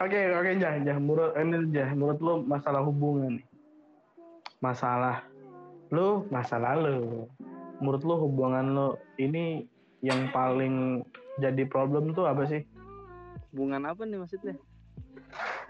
[0.00, 3.40] Oke oke jah jah menurut ini jah menurut lu masalah hubungan.
[4.64, 5.24] Masalah
[5.92, 7.28] lu masalah lu.
[7.80, 8.88] Menurut lu hubungan lu
[9.20, 9.64] ini
[10.00, 11.04] yang paling
[11.40, 12.64] jadi problem tuh apa sih?
[13.52, 14.56] Hubungan apa nih maksudnya?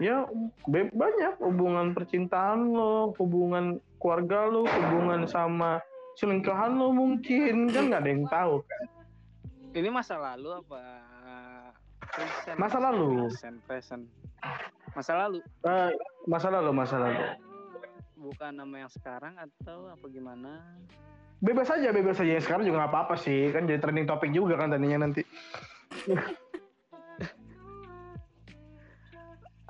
[0.01, 0.25] Ya
[0.67, 5.77] banyak hubungan percintaan lo, hubungan keluarga lo, hubungan sama
[6.17, 8.83] selingkuhan lo mungkin kan nggak ada yang tahu kan.
[9.71, 11.10] Ini masa lalu apa?
[12.11, 12.57] Present.
[12.59, 13.09] Masa lalu.
[13.31, 14.03] Present, present.
[14.91, 15.39] Masa lalu.
[15.63, 15.91] Eh,
[16.27, 17.23] masa lalu masa lalu.
[18.19, 20.59] Bukan nama yang sekarang atau apa gimana?
[21.41, 24.61] Bebas aja bebas aja yang sekarang juga nggak apa-apa sih kan jadi trending topik juga
[24.61, 25.25] kan tadinya nanti.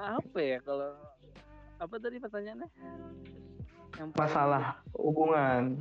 [0.01, 0.97] Apa ya kalau
[1.77, 2.65] apa tadi pertanyaannya?
[4.01, 4.63] Yang paling- Masalah
[4.97, 5.77] hubungan.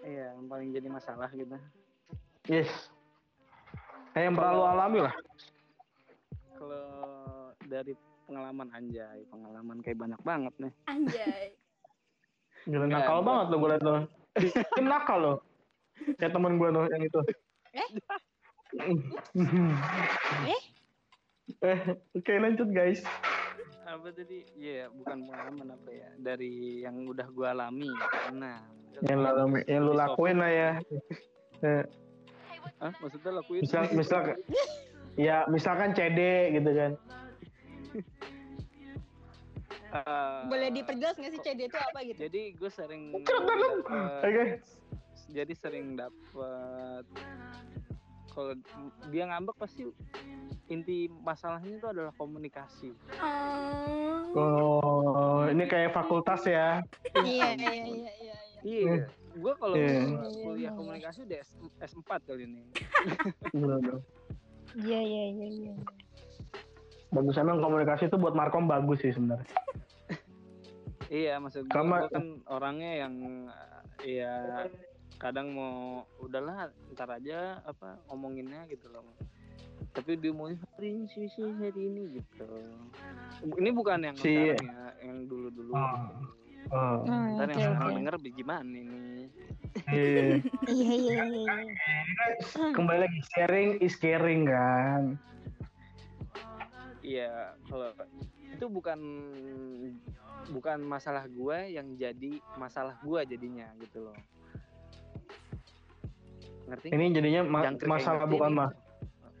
[0.00, 1.52] Iya, yang paling jadi masalah gitu.
[2.48, 2.72] Yes.
[4.16, 5.12] Kayak yang pernah lo alami lah.
[6.62, 7.90] Kalau dari
[8.30, 10.72] pengalaman anjay, pengalaman kayak banyak banget nih.
[10.86, 11.58] Anjay.
[12.70, 13.94] Gila Nggak, nakal banget lo gue liat lo.
[14.78, 15.34] Ini nakal lo.
[16.22, 17.20] Kayak temen gue tuh yang itu.
[17.74, 17.88] Eh?
[20.54, 20.62] eh?
[21.66, 21.80] Eh,
[22.14, 23.02] oke lanjut guys.
[23.82, 24.46] Apa tadi?
[24.54, 26.14] Iya, bukan pengalaman apa ya?
[26.14, 27.90] Dari yang udah gua alami.
[28.38, 28.62] Nah,
[29.02, 29.30] Yang lo,
[29.66, 30.70] yang lo lakuin lah ya.
[31.66, 31.82] Eh,
[32.82, 32.92] Hah?
[32.98, 33.60] Maksudnya lakuin?
[33.62, 34.20] misal, misal,
[35.14, 36.18] ya misalkan CD
[36.52, 36.92] gitu kan.
[39.92, 42.16] Eh, Boleh diperjelas nggak sih CD itu apa gitu?
[42.16, 43.84] Jadi gue sering dapet-
[44.24, 44.44] Oke.
[45.28, 47.04] jadi sering dapat
[48.28, 48.56] kalau
[49.08, 49.84] dia ngambek pasti
[50.66, 52.96] inti masalahnya itu adalah komunikasi.
[53.20, 54.32] Oh.
[54.32, 56.80] Oh, ini kayak fakultas ya.
[57.14, 58.12] Iya iya iya iya.
[58.16, 58.36] iya.
[58.62, 58.94] Iya,
[59.34, 60.00] gue kalau Iya.
[60.40, 61.50] kuliah komunikasi udah S,
[61.82, 62.62] S4 kali ini.
[64.74, 65.74] Iya iya iya iya.
[67.08, 69.44] Bagus emang komunikasi itu buat markom bagus sih sebenarnya.
[71.12, 73.44] Iya, maksud gue, Karena- kan orangnya yang
[74.00, 74.64] ya
[75.20, 79.04] kadang mau udahlah ntar aja apa ngomonginnya gitu loh.
[79.92, 82.48] Tapi dia mau hari ini sih sih hari ini gitu.
[83.44, 85.76] Ini bukan yang Si- sekarang ya, yang dulu-dulu.
[85.76, 85.84] Oh.
[85.84, 86.16] gitu.
[86.70, 87.96] Oh, Hmm, Ntar yang oke, sekarang oke.
[87.98, 89.26] denger gimana ini?
[89.90, 90.22] iya.
[90.68, 91.24] Iya iya iya.
[91.26, 92.70] iya.
[92.72, 95.18] Kembali lagi sharing is caring kan.
[97.02, 97.90] Iya, kalau
[98.52, 98.98] itu bukan
[100.50, 104.18] bukan masalah gue yang jadi masalah gue jadinya gitu loh.
[106.70, 106.88] Ngerti?
[106.88, 108.70] Ini jadinya ma- Jangkrik masalah bukan mah.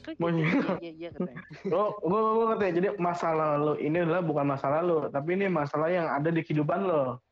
[0.02, 0.46] Oh, iya.
[0.48, 1.40] Iya iya iya katanya.
[1.78, 2.66] Oh, gua gua ngerti.
[2.82, 6.80] Jadi masalah lo ini adalah bukan masalah lo, tapi ini masalah yang ada di kehidupan
[6.82, 7.22] lo.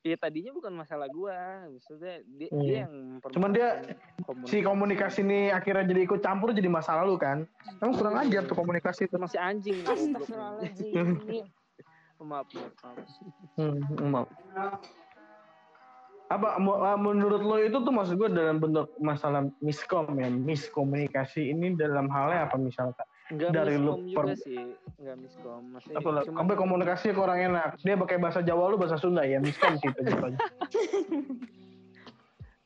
[0.00, 2.64] Iya tadinya bukan masalah gua, maksudnya dia, Hmm.
[2.64, 3.68] dia yang Cuman dia
[4.24, 4.48] komunikasi.
[4.48, 7.44] Si komunikasi ini akhirnya jadi ikut campur jadi masalah lo kan.
[7.84, 9.20] Emang kurang ajar tuh komunikasi itu.
[9.20, 9.84] masih anjing.
[9.84, 11.20] Astagfirullahaladzim.
[12.20, 12.96] maaf maaf, maaf.
[13.60, 14.28] Hmm, maaf.
[16.30, 21.74] Apa ah, menurut lo itu tuh maksud gue dalam bentuk masalah miskom ya, miskomunikasi ini
[21.74, 23.02] dalam halnya apa misalkan?
[23.34, 24.62] Enggak Dari lu miskom juga per- sih,
[25.02, 25.62] enggak miskom.
[25.74, 26.20] Masih Apa lo?
[26.22, 27.82] cuma Sampai komunikasi kurang enak.
[27.82, 30.14] Dia pakai bahasa Jawa lu bahasa Sunda ya, miskom sih itu aja.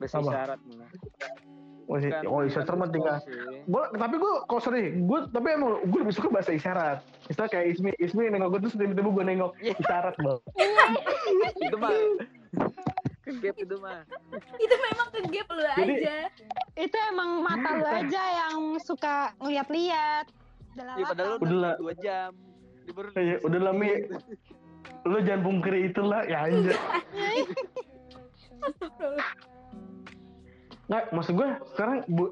[0.00, 0.88] bahasa isyarat malah.
[1.88, 1.96] Oh,
[2.36, 3.16] oh isyarat mah miskom tinggal.
[3.64, 7.00] Gua, tapi gue kok sorry, gue tapi emang gue lebih suka bahasa isyarat.
[7.32, 10.40] Misalnya kayak Ismi, Ismi nengok gue terus tiba-tiba gue nengok isyarat bang.
[11.64, 11.92] itu mah
[13.34, 14.00] kegap itu mah.
[14.64, 16.16] itu memang ke gap lu Jadi- aja
[16.74, 20.26] Itu emang mata lu aja yang suka ngeliat-liat.
[20.74, 21.74] Udah Ya padahal lu Udah udah lah.
[21.78, 22.30] dua jam.
[22.84, 23.90] Dia baru Ya, udah lah Mi,
[25.04, 26.76] lu jangan pungkiri itulah ya anjir.
[30.84, 32.24] Nggak, maksud gue sekarang bu,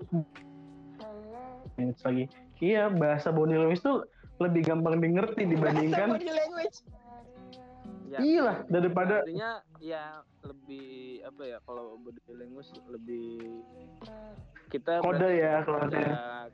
[1.81, 2.29] Minutes lagi.
[2.61, 4.05] Iya, bahasa body language tuh
[4.39, 6.85] lebih gampang dimengerti dibandingkan Body language.
[8.13, 9.51] Ya, iya lah daripada artinya
[9.81, 10.05] ya
[10.45, 10.87] lebih
[11.25, 13.41] apa ya kalau body language lebih
[14.69, 16.05] kita kode ya kalau ada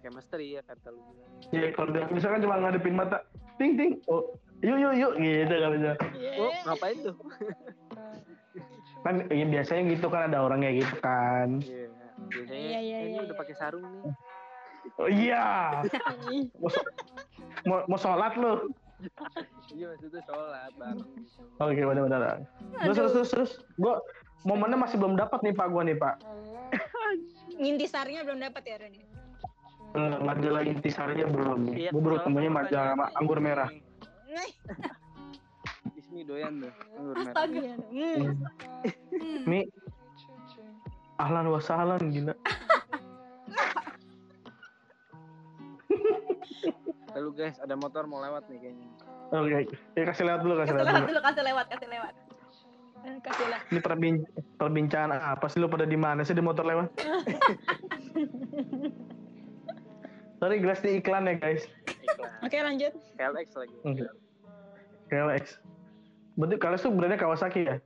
[0.02, 1.02] chemistry ya kata lu.
[1.50, 3.22] Ya kalau dia misalkan cuma ngadepin mata,
[3.58, 5.92] ting ting, oh yuk yuk yuk gitu kan bisa.
[6.38, 7.14] Oh, ngapain tuh?
[9.06, 11.62] Kan ya, biasanya gitu kan ada orang kayak gitu kan.
[11.62, 11.86] Iya.
[12.34, 13.40] Biasanya Iya, iya, "Eh, ini iya, udah iya.
[13.46, 14.02] pakai sarung nih.
[14.98, 15.44] Oh iya,
[17.70, 18.74] mau, mau sholat lu.
[19.70, 20.96] Iya maksudnya sholat bang.
[21.62, 22.20] Oke, benar benar.
[22.82, 24.02] Terus terus terus terus, gua
[24.42, 26.18] momennya masih belum dapat nih pak gua nih pak.
[27.62, 28.94] Ngintisarnya belum dapat ya Ren?
[29.88, 31.60] Eh, majalah intisarinya belum.
[31.72, 33.70] Iya, Gua baru temunya majalah ma- anggur merah.
[34.26, 34.50] Nih.
[35.98, 37.32] Ismi doyan tuh anggur merah.
[37.32, 37.74] astaga Iya.
[37.78, 38.34] Hmm.
[39.14, 39.42] Hmm.
[39.46, 39.60] Mi,
[41.18, 42.34] ahlan wa sahlan gila.
[47.16, 48.88] Lalu guys ada motor mau lewat nih kayaknya.
[49.28, 49.58] Oke,
[49.96, 51.20] ya kasih lewat dulu, kasih kasih lewat lewat dulu.
[51.20, 52.14] kasih lewat kasih lewat
[52.98, 53.60] Eh, Kasihlah.
[53.70, 54.26] Ini perbin
[54.58, 56.90] perbincangan apa sih lu pada di mana sih di motor lewat?
[60.38, 61.66] Sorry, gelas di iklan ya guys.
[62.42, 62.94] Oke lanjut.
[63.18, 63.76] KLX lagi.
[63.86, 64.06] Oke.
[65.10, 65.58] KLX.
[66.38, 67.76] Berarti kalian tuh brandnya Kawasaki ya?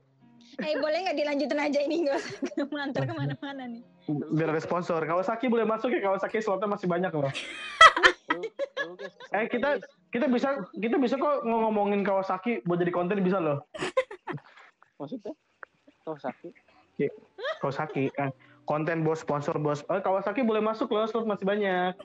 [0.61, 3.85] Eh boleh nggak dilanjutin aja ini nggak usah melantar ke mana-mana nih.
[4.09, 5.03] Biar ada sponsor.
[5.03, 7.33] Kawasaki boleh masuk ya, Kawasaki slotnya masih banyak loh.
[9.33, 9.81] Eh, kita-.
[10.13, 13.65] Kita bisa kita bisa kok ngomongin Kawasaki buat jadi konten bisa loh.
[15.01, 15.35] maksudnya
[16.07, 16.53] oh sakit
[17.59, 18.31] Kawasaki kan
[18.69, 19.81] konten bos sponsor bos.
[19.89, 21.97] Eh, Kawasaki boleh masuk loh, slot masih banyak.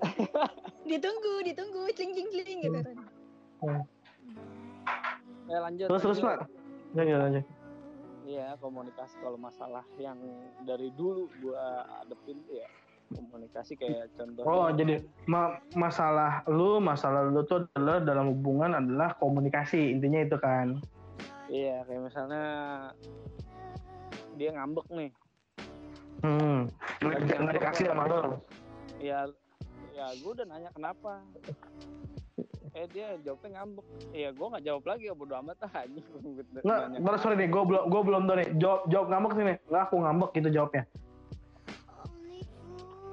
[0.90, 2.80] Ditunggu, ditunggu, cling cling cling gitu.
[3.60, 3.84] Ren.
[5.44, 6.40] ya lanjut Terus terus lanjut.
[6.40, 6.48] Pak.
[6.96, 7.44] Lanjut lanjut.
[8.30, 10.14] Iya komunikasi kalau masalah yang
[10.62, 12.68] dari dulu gua adepin tuh ya
[13.10, 19.18] komunikasi kayak contohnya Oh, jadi ma- masalah lu, masalah lu tuh adalah dalam hubungan adalah
[19.18, 19.90] komunikasi.
[19.90, 20.78] Intinya itu kan.
[21.50, 22.44] iya kayak misalnya
[24.38, 25.10] dia ngambek nih
[26.22, 26.70] Hmm.
[27.02, 28.38] Nggak nggak dikasih sama lu.
[29.02, 29.26] ya
[29.90, 31.18] ya gue udah nanya kenapa
[32.70, 36.44] eh dia jawabnya ngambek ya gue nggak jawab lagi ya bodo amat ah anjing Gua
[36.62, 38.48] Nggak, baru sorry nih, gue belum gue belum tahu nih.
[38.62, 39.56] Jawab jawab ngambek sih nih.
[39.66, 40.84] Nggak aku ngambek gitu jawabnya.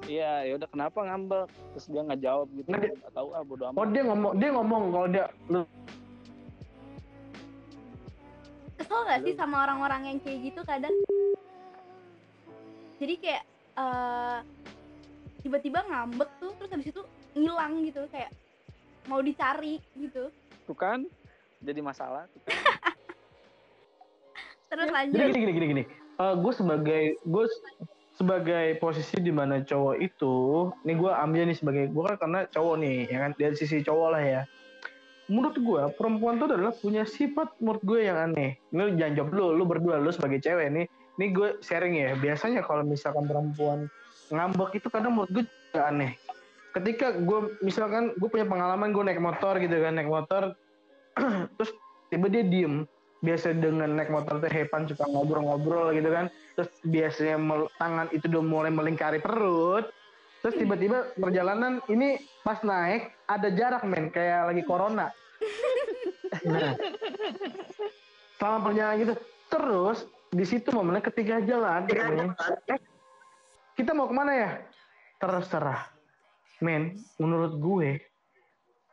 [0.08, 3.62] iya ya udah kenapa ngambek terus dia nggak jawab gitu Nggak, nggak tahu ah bodo
[3.68, 5.62] Oh amat dia ngomong dia ngomong kalau dia lu
[8.80, 10.94] kesel gak sih sama orang-orang yang kayak gitu kadang
[12.96, 13.42] jadi kayak
[13.76, 14.38] eh,
[15.44, 17.02] tiba-tiba ngambek tuh terus habis itu
[17.36, 18.32] ngilang gitu kayak
[19.08, 20.28] mau dicari gitu
[20.68, 21.02] tuh kan
[21.64, 22.54] jadi masalah tuh kan.
[24.70, 25.84] terus jadi lanjut gini gini gini gini.
[26.18, 27.44] gue sebagai gue
[28.18, 30.34] sebagai posisi di mana cowok itu,
[30.82, 34.08] nih gue ambil nih sebagai gue kan karena cowok nih, ya kan dari sisi cowok
[34.10, 34.42] lah ya.
[35.28, 38.56] menurut gue perempuan tuh adalah punya sifat menurut gue yang aneh.
[38.72, 40.88] Ini jangan jawab lu, lu berdua lu sebagai cewek nih.
[41.20, 42.16] Ini gue sharing ya.
[42.16, 43.92] Biasanya kalau misalkan perempuan
[44.32, 46.16] ngambek itu kadang menurut gue juga aneh.
[46.76, 50.54] Ketika gue misalkan gue punya pengalaman gue naik motor gitu kan naik motor,
[51.56, 51.70] terus
[52.12, 52.84] tiba dia diem.
[53.18, 56.30] Biasa dengan naik motor tuh Hepan suka ngobrol-ngobrol gitu kan.
[56.54, 59.90] Terus biasanya mel- tangan itu udah mulai melingkari perut.
[60.38, 62.14] Terus tiba-tiba perjalanan ini
[62.46, 65.10] pas naik ada jarak men kayak lagi corona.
[66.46, 66.78] Nah,
[68.38, 69.14] selama perjalanan gitu
[69.50, 69.98] terus
[70.30, 72.78] di situ momennya ketika jalan eh,
[73.74, 74.50] kita mau ke mana ya
[75.18, 75.97] terserah
[76.58, 77.90] men menurut gue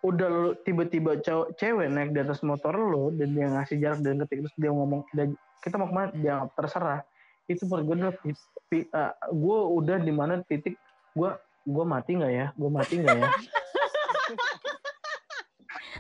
[0.05, 1.18] udah lu tiba-tiba
[1.57, 5.01] cewek naik di atas motor lo dan dia ngasih jarak dan ketika terus dia ngomong
[5.18, 5.26] "Udah,
[5.66, 6.09] kita mau ke mana?
[6.13, 7.01] Dia terserah.
[7.49, 10.78] Itu menurut gue adalah uh, gue udah di mana titik
[11.18, 11.30] gue
[11.66, 12.53] gue mati nggak ya?
[12.53, 13.30] Gue mati nggak ya?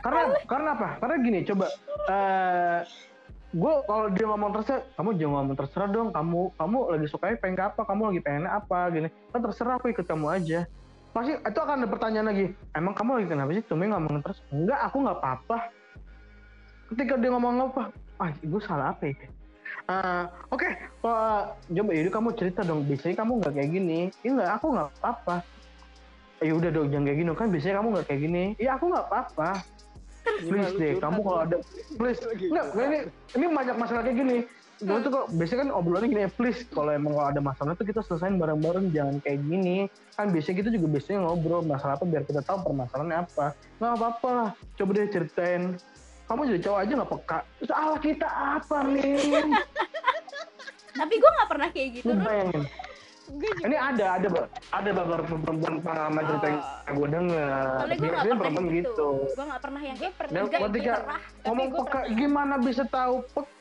[0.05, 0.89] Karena karena apa?
[1.01, 1.65] Karena gini coba
[2.05, 2.85] eh
[3.55, 7.57] gue kalau dia ngomong terserah kamu jangan ngomong terserah dong kamu kamu lagi sukanya pengen
[7.65, 8.79] apa kamu lagi pengen apa?
[8.93, 9.09] Gini.
[9.33, 10.69] Kan terserah aku ikut kamu aja
[11.15, 12.45] pasti itu akan ada pertanyaan lagi.
[12.75, 13.63] Emang kamu lagi kenapa sih?
[13.71, 14.39] Cuma ngomong terus.
[14.51, 15.57] Enggak aku nggak apa-apa.
[16.91, 17.83] Ketika dia ngomong apa?
[18.19, 19.15] Ah gue salah apa ya?
[19.87, 20.67] Ah, oke.
[20.99, 21.41] Pak,
[21.71, 22.83] coba yaudah kamu cerita dong.
[22.83, 23.99] Biasanya kamu nggak kayak gini.
[24.27, 25.35] Ya enggak aku nggak apa-apa.
[26.43, 27.29] Ya udah dong jangan kayak gini.
[27.31, 28.43] Kan biasanya kamu nggak kayak gini.
[28.59, 29.49] Ya aku nggak apa-apa.
[30.25, 31.57] Please deh kamu kalau ada
[31.95, 32.19] please.
[32.27, 32.99] Nggak ini
[33.39, 34.37] ini banyak masalah kayak gini
[34.83, 37.87] Gue tuh kok biasanya kan obrolannya gini ya please kalau emang kalau ada masalah tuh
[37.87, 39.87] kita selesain bareng-bareng jangan kayak gini.
[40.19, 43.45] Kan biasanya kita juga biasanya ngobrol masalah apa biar kita tahu permasalahannya apa.
[43.79, 45.63] Nggak apa-apa lah coba deh ceritain.
[46.25, 47.39] Kamu jadi cowok aja nggak peka.
[47.63, 49.15] Salah kita apa nih
[50.95, 52.63] tapi gue nggak pernah kayak gitu bayangin.
[53.25, 53.65] Gue juga.
[53.65, 54.27] Ini ada ada
[54.69, 56.61] ada beberapa perempuan pengalaman cerita yang
[56.93, 57.49] gue denger.
[57.49, 59.09] Soalnya gue nggak biasanya pernah gitu, gitu.
[59.33, 60.93] Gue nggak pernah yang gue pernah Dan enggak, ketika
[61.41, 62.17] ngomong gue peka pernah.
[62.19, 63.15] gimana bisa tahu?
[63.33, 63.54] Peka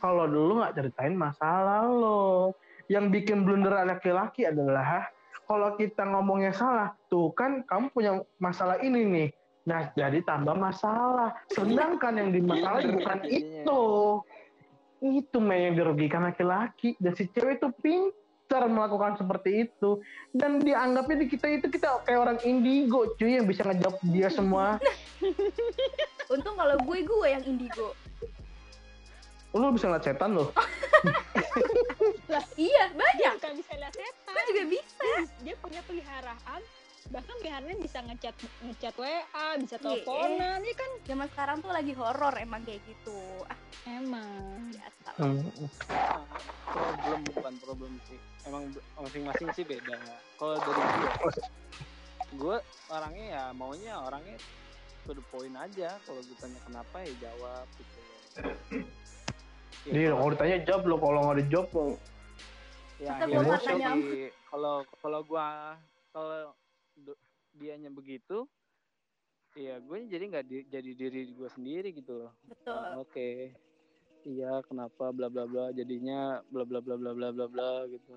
[0.00, 2.56] kalau dulu nggak ceritain masalah lo.
[2.88, 5.06] Yang bikin blunder laki-laki adalah
[5.44, 9.28] kalau kita ngomongnya salah tuh kan kamu punya masalah ini nih.
[9.68, 11.36] Nah jadi tambah masalah.
[11.52, 13.82] Sedangkan yang dimasalah bukan itu.
[15.02, 16.94] Itu Mei, yang dirugikan laki-laki.
[16.96, 19.98] Dan si cewek itu pintar melakukan seperti itu.
[20.30, 24.78] Dan dianggapnya di kita itu kita kayak orang indigo cuy yang bisa ngejawab dia semua.
[26.32, 27.92] Untung kalau gue gue yang indigo
[29.52, 30.48] lu bisa ngeliat setan loh
[32.32, 33.32] lah iya banyak.
[33.36, 34.32] Nggak bisa lihat setan.
[34.32, 35.08] Gue juga bisa.
[35.42, 36.60] Dia punya peliharaan.
[37.12, 38.32] Bahkan peliharaan bisa ngechat
[38.62, 39.82] ngechat WA bisa Iya.
[39.82, 40.90] teleponan ini kan?
[41.04, 43.18] Zaman sekarang tuh lagi horor emang kayak gitu.
[43.44, 44.70] Ah emang.
[44.70, 45.10] biasa.
[45.18, 45.44] Hmm.
[46.64, 48.18] problem bukan problem sih.
[48.48, 48.62] Emang
[48.96, 49.92] masing-masing sih beda.
[50.38, 51.32] Kalau dari gue
[52.32, 52.56] gue
[52.88, 54.40] orangnya ya maunya orangnya
[55.04, 56.00] to the point aja.
[56.08, 57.98] Kalau gue tanya kenapa ya jawab gitu.
[57.98, 58.80] loh Ya,
[59.82, 61.86] Dia kalau- kalau ditanya jawab lo, kalau nggak dijawab lo.
[63.02, 63.98] ya tanya
[64.46, 65.74] kalau kalau gua
[66.14, 66.54] kalau
[67.58, 68.46] dianya begitu
[69.58, 72.32] ya gue jadi nggak di- jadi diri gue sendiri gitu loh.
[72.46, 73.02] Betul.
[73.02, 73.52] Oke.
[74.22, 78.14] Iya kenapa bla bla bla jadinya bla bla bla bla bla bla bla gitu.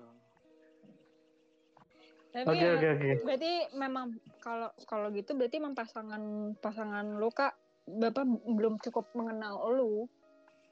[2.30, 3.10] Tapi Oke ya, oke oke.
[3.26, 4.04] berarti memang
[4.38, 6.22] kalau kalau gitu berarti memang pasangan
[6.62, 7.58] pasangan lu kak
[7.90, 10.06] bapak belum cukup mengenal lu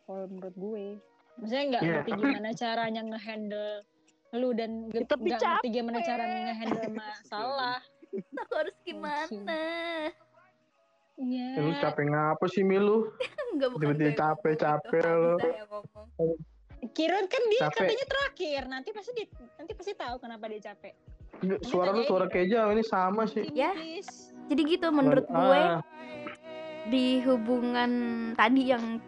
[0.04, 0.86] kalau menurut gue
[1.34, 3.70] maksudnya nggak Iya, ngerti tapi- gimana caranya ngehandle
[4.34, 7.78] lu dan nggak ngerti gimana cara ngehandle masalah
[8.40, 9.58] aku harus gimana
[11.16, 13.14] iya Ya, lu capek ngapa sih Milu?
[13.48, 15.30] Enggak bukan Tiba-tiba gue yang capek-capek ngomong, lo.
[15.30, 16.06] itu Hamzah yang ngomong.
[16.90, 17.78] Kirun kan dia Capek.
[17.80, 19.24] katanya terakhir nanti pasti di,
[19.54, 20.94] nanti pasti tahu kenapa dia capek
[21.62, 23.46] Suara lu suara keja ini sama sih.
[23.48, 23.70] Ya.
[24.44, 25.80] Jadi gitu menurut gue Ah,
[26.84, 27.90] di hubungan
[28.34, 28.98] tadi yang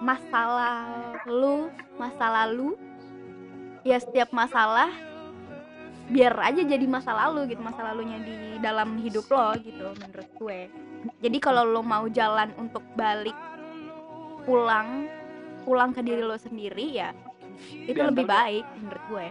[0.00, 1.68] masalah lu
[2.00, 2.74] masa lalu.
[3.80, 4.92] Ya setiap masalah
[6.10, 10.60] biar aja jadi masa lalu gitu masa lalunya di dalam hidup lo gitu menurut gue.
[11.22, 13.36] Jadi kalau lo mau jalan untuk balik
[14.44, 15.08] pulang
[15.64, 17.14] pulang ke diri lo sendiri ya
[17.70, 19.26] itu Diantar lebih baik menurut gue.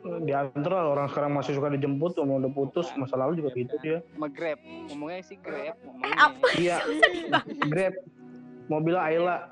[0.00, 3.98] Di antara orang sekarang masih suka dijemput, mau udah putus, masa lalu juga gitu dia.
[4.32, 4.56] grab.
[4.88, 6.16] Ngomongnya sih grab ngomongnya.
[6.16, 6.76] Apa Iya,
[7.68, 7.94] Grab,
[8.70, 9.50] mobil Ayla.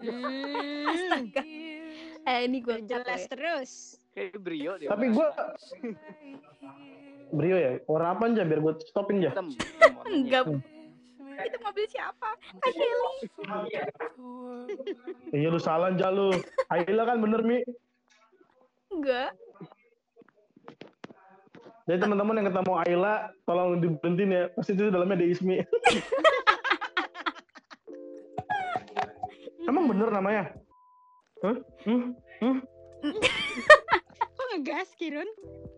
[0.00, 1.42] Hmm, astaga.
[2.24, 4.00] Eh ini gue jelas terus.
[4.16, 4.88] Kayak brio dia.
[4.88, 5.28] Tapi gua
[7.28, 9.36] Brio ya, warna apa aja biar gue stopin aja.
[10.08, 10.48] enggak.
[11.36, 12.32] Itu mobil siapa?
[12.64, 13.28] Shelly
[15.36, 16.32] Iya lu salah aja lu.
[16.72, 17.60] Ayla kan bener Mi.
[18.88, 19.36] enggak.
[21.84, 24.44] Jadi teman-teman yang ketemu Ayla, tolong diberhentiin ya.
[24.56, 25.60] Pasti itu dalamnya ada Ismi.
[29.64, 30.44] Emang bener namanya?
[31.40, 31.56] Hah?
[31.88, 32.12] Hmm?
[32.40, 32.58] Hmm?
[34.36, 35.28] Kok ngegas, Kirun?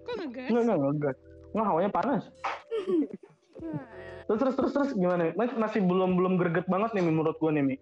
[0.07, 0.51] Kok ngegas?
[0.51, 1.17] Enggak, enggak, enggak.
[1.55, 2.23] Enggak, hawanya panas.
[4.27, 5.31] Terus, terus, terus, terus gimana?
[5.39, 7.77] Mas, masih belum belum greget banget nih menurut gue nih, Mi.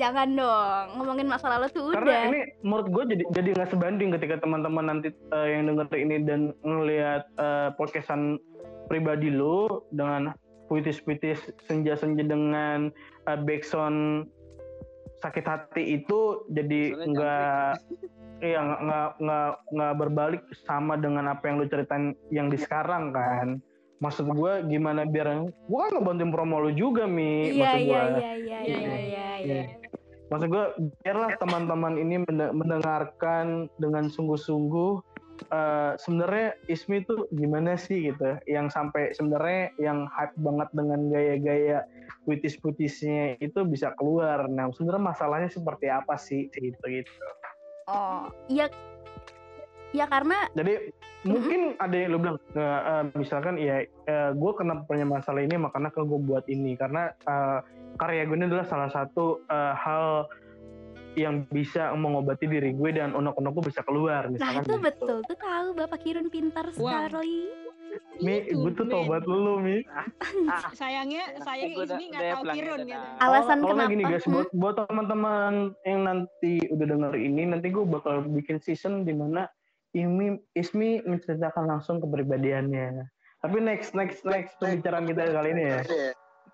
[0.00, 2.20] Jangan dong, ngomongin masa lalu tuh Karena udah.
[2.30, 6.54] ini menurut gue jadi jadi nggak sebanding ketika teman-teman nanti eh, yang denger ini dan
[6.62, 8.38] ngelihat eh, podcastan
[8.86, 10.32] pribadi lu dengan
[10.70, 12.94] puitis-puitis senja-senja dengan
[13.26, 14.30] eh, backsound
[15.18, 17.70] sakit hati itu jadi nggak
[18.38, 23.58] iya nggak nggak nggak berbalik sama dengan apa yang lu ceritain yang di sekarang kan
[23.98, 27.98] maksud gue gimana biar gue kan ngebantuin promo lu juga mi Iya, maksud iya, gua.
[27.98, 29.28] iya, iya, iya, iya, iya.
[29.38, 29.62] Iya.
[30.28, 30.64] Maksud gue
[31.02, 35.07] biarlah teman-teman ini mende- mendengarkan dengan sungguh-sungguh
[35.40, 41.84] eh, sebenarnya Ismi tuh gimana sih gitu yang sampai sebenarnya yang hype banget dengan gaya-gaya
[42.26, 44.46] puitis-puitisnya itu bisa keluar.
[44.50, 47.26] Nah sebenarnya masalahnya seperti apa sih gitu gitu.
[47.88, 48.68] Oh, iya.
[49.96, 50.92] Ya karena Jadi
[51.24, 53.82] mungkin ada yang lu bilang eh, eh, misalkan ya
[54.36, 57.58] gue kena punya masalah ini makanya ke gue buat ini karena eh,
[57.98, 60.28] karya gue ini adalah salah satu eh, hal
[61.18, 64.78] yang bisa mengobati diri gue dan unek-unek gue bisa keluar Nah misalkan itu gitu.
[64.80, 66.86] betul, tuh tahu Bapak Kirun pintar Wow.
[67.04, 67.40] sekali.
[68.18, 69.80] Mi, Itu, gue tuh tobat lu Mi.
[70.44, 73.06] Ah, sayangnya, sayangnya Ismi nggak tahu ya, Kirun gitu.
[73.18, 74.12] Alasan Kalau nggak gini kenapa?
[74.12, 74.34] guys, Hmm?
[74.34, 75.52] buat buat teman-teman
[75.82, 79.48] yang nanti udah denger ini, nanti gue bakal bikin season di mana
[79.90, 83.08] Imi Ismi menceritakan langsung kepribadiannya.
[83.40, 85.80] Tapi next next next pembicaraan kita kali ini ya.
[85.80, 86.04] Oke,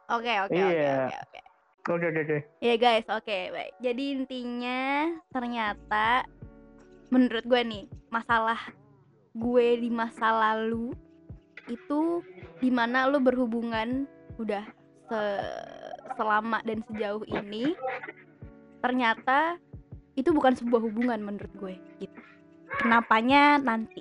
[0.06, 1.10] oke, oke, Iya.
[1.10, 1.40] oke,
[1.84, 1.92] oke.
[1.92, 2.38] Oke oke oke.
[2.64, 3.74] Ya guys, oke, baik.
[3.84, 6.24] Jadi intinya ternyata
[7.12, 8.58] menurut gue nih, masalah
[9.36, 10.94] gue di masa lalu
[11.68, 12.20] itu
[12.60, 14.04] di mana lo berhubungan
[14.36, 14.64] udah
[15.08, 17.72] se- selama dan sejauh ini
[18.84, 19.56] ternyata
[20.14, 21.74] itu bukan sebuah hubungan menurut gue
[22.04, 22.20] gitu.
[22.80, 24.00] Kenapanya nanti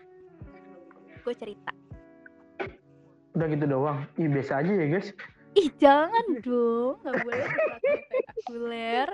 [1.23, 1.71] gue cerita.
[3.33, 4.05] Udah gitu doang.
[4.19, 5.09] Ih biasa aja ya guys.
[5.53, 9.09] Ih jangan dong, nggak boleh spektakuler.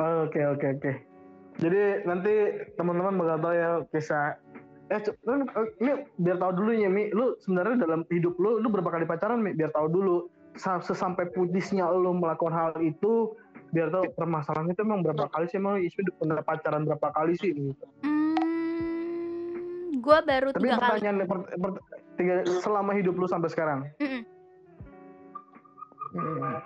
[0.00, 0.92] Oke oke oke.
[1.60, 2.32] Jadi nanti
[2.74, 4.40] teman-teman bakal tahu ya kisah
[4.88, 8.56] eh cu- kan, eh, ini biar tahu dulu ya Mi, lu sebenarnya dalam hidup lu
[8.58, 9.52] lu berapa kali pacaran Mi?
[9.52, 10.16] Biar tahu dulu
[10.52, 13.32] Sa- sesampai putisnya lu melakukan hal itu
[13.72, 17.56] biar tahu permasalahan itu emang berapa kali sih emang udah pernah pacaran berapa kali sih
[17.56, 17.84] gitu.
[20.02, 20.82] Gue baru Tapi tiga kali.
[20.90, 21.82] pertanyaan per- per-
[22.12, 23.86] tiga, selama hidup lu sampai sekarang.
[23.96, 24.22] Mm-mm.
[26.12, 26.58] Hmm.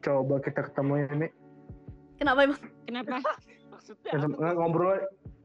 [0.00, 1.28] Coba kita ketemu ya Mi.
[2.16, 2.60] Kenapa emang?
[2.84, 3.16] Kenapa?
[3.70, 5.00] Maksudnya Ya, sem- ngobrol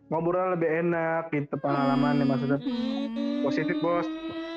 [0.06, 3.42] ngobrol lebih enak gitu pengalamannya maksudnya Hmm.
[3.42, 4.06] positif bos.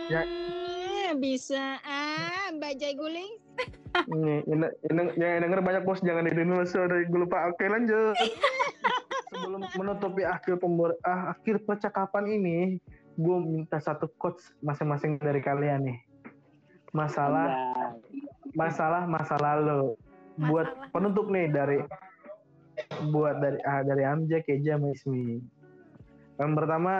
[0.08, 0.26] Ya.
[0.26, 3.32] Eh, Bisa ah, Mbak Jai Guling.
[4.12, 7.48] Nih, yang, yang, yang denger banyak bos jangan ini dulu sorry gue lupa.
[7.48, 8.12] Oke lanjut.
[9.38, 12.58] Sebelum menutupi akhir pembor ah, akhir percakapan ini,
[13.14, 15.98] gue minta satu quotes masing-masing dari kalian nih.
[16.90, 17.74] Masalah
[18.52, 19.94] masalah masa lalu.
[20.38, 20.90] Buat Masalah.
[20.94, 21.78] penutup nih dari
[23.10, 25.42] buat dari ah, dari Amja, Keja, sama Ismi.
[26.38, 26.92] Yang pertama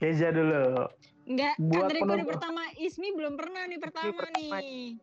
[0.00, 0.88] Keja dulu.
[1.28, 2.30] Enggak, kan Buat dari gue penutup.
[2.34, 4.56] pertama Ismi belum pernah nih pertama pertama.
[4.60, 4.96] nih.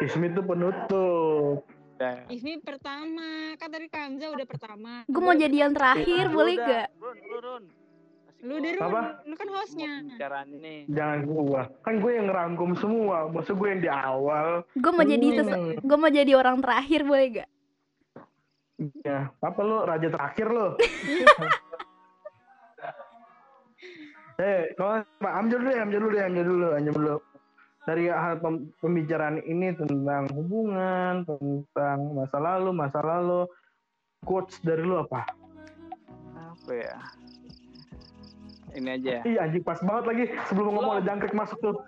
[0.00, 1.56] Ismi tuh penutup.
[2.02, 2.26] Udah.
[2.26, 5.06] Ismi pertama, kan tadi Kanza udah pertama.
[5.06, 6.90] Gue mau jadi yang terakhir, Lu boleh udah, gak?
[6.98, 7.70] Run, lu Run.
[8.42, 8.82] Lu gua deh, Run.
[8.82, 9.22] Apa?
[9.22, 10.02] Lu kan hostnya.
[10.02, 10.90] pembicaraan ini.
[10.90, 11.70] Jangan gua.
[11.80, 13.30] Kan gue yang ngerangkum semua.
[13.30, 14.66] Maksud gue yang di awal.
[14.74, 15.38] Gue mau jadi Hmm.
[15.38, 17.48] sese- gue mau jadi orang terakhir, boleh gak?
[18.98, 20.74] Ya, apa lu raja terakhir lu?
[24.42, 27.16] eh, kalau Pak Amjad dulu, deh, Amjad dulu, deh, Amjad dulu, Amjad dulu.
[27.82, 33.50] Dari hal pem- pembicaraan ini tentang hubungan, tentang masa lalu, masa lalu,
[34.22, 35.26] quotes dari lu apa?
[36.38, 36.96] Apa ya?
[38.72, 39.20] Ini aja.
[39.26, 41.76] Ih anjing pas banget lagi sebelum ngomong ada jangkrik masuk tuh.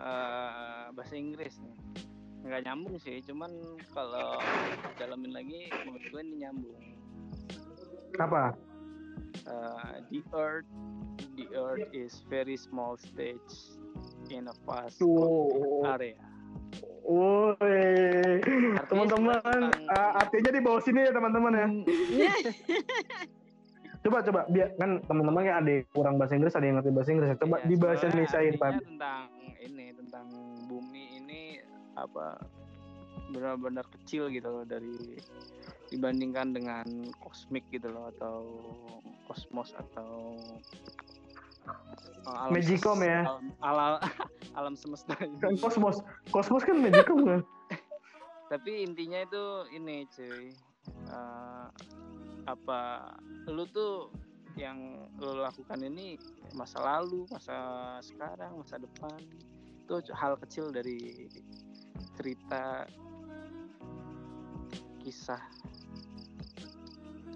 [0.00, 1.76] Eh, bahasa Inggris nih.
[2.40, 3.52] Nggak nyambung sih, cuman
[3.92, 4.40] kalau
[4.96, 6.80] dalamin lagi menurut gue ini nyambung.
[8.16, 8.56] Apa?
[9.48, 10.68] Uh, the earth
[11.36, 13.76] the earth is very small stage
[14.28, 15.84] in a vast Tuh.
[15.86, 16.16] area.
[17.02, 18.38] Woi,
[18.86, 19.42] teman-teman,
[19.90, 21.66] uh, artinya di bawah sini ya teman-teman ya.
[24.00, 27.10] Coba coba biar kan teman-teman kan ada yang kurang bahasa Inggris, ada yang ngerti bahasa
[27.12, 27.28] Inggris.
[27.36, 28.70] Coba Iya, dibahas soalnya Indonesiain, Pak.
[28.80, 29.22] tentang
[29.60, 30.26] ini tentang
[30.70, 31.40] bumi ini
[31.98, 32.40] apa
[33.34, 35.18] benar-benar kecil gitu loh dari
[35.90, 36.86] dibandingkan dengan
[37.18, 38.36] kosmik gitu loh atau
[39.26, 40.38] kosmos atau
[42.20, 43.20] Oh, alam Magicom ses- ya?
[43.24, 43.92] Alam, alam,
[44.58, 45.40] alam semesta ini.
[45.40, 46.04] Kan kosmos.
[46.28, 47.40] Kosmos kan magicom kan?
[48.52, 50.52] Tapi intinya itu ini cuy.
[51.08, 51.66] Eh,
[52.44, 52.80] apa
[53.48, 54.12] lu tuh
[54.58, 56.20] yang lu lakukan ini
[56.52, 57.56] masa lalu, masa
[58.04, 59.16] sekarang, masa depan.
[59.88, 61.24] Itu hal kecil dari
[62.20, 62.84] cerita
[65.00, 65.40] kisah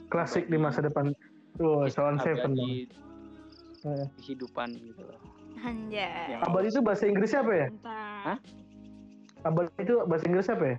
[0.09, 1.11] Klasik di masa depan.
[1.55, 2.53] Tuh, kisah Sound Seven
[3.85, 4.07] Eh.
[4.19, 5.21] kehidupan gitu loh.
[5.61, 6.35] Anjay.
[6.41, 7.67] Abadi itu bahasa Inggris apa ya?
[8.27, 8.39] Hah?
[9.45, 10.77] Abadi itu bahasa Inggris apa ya?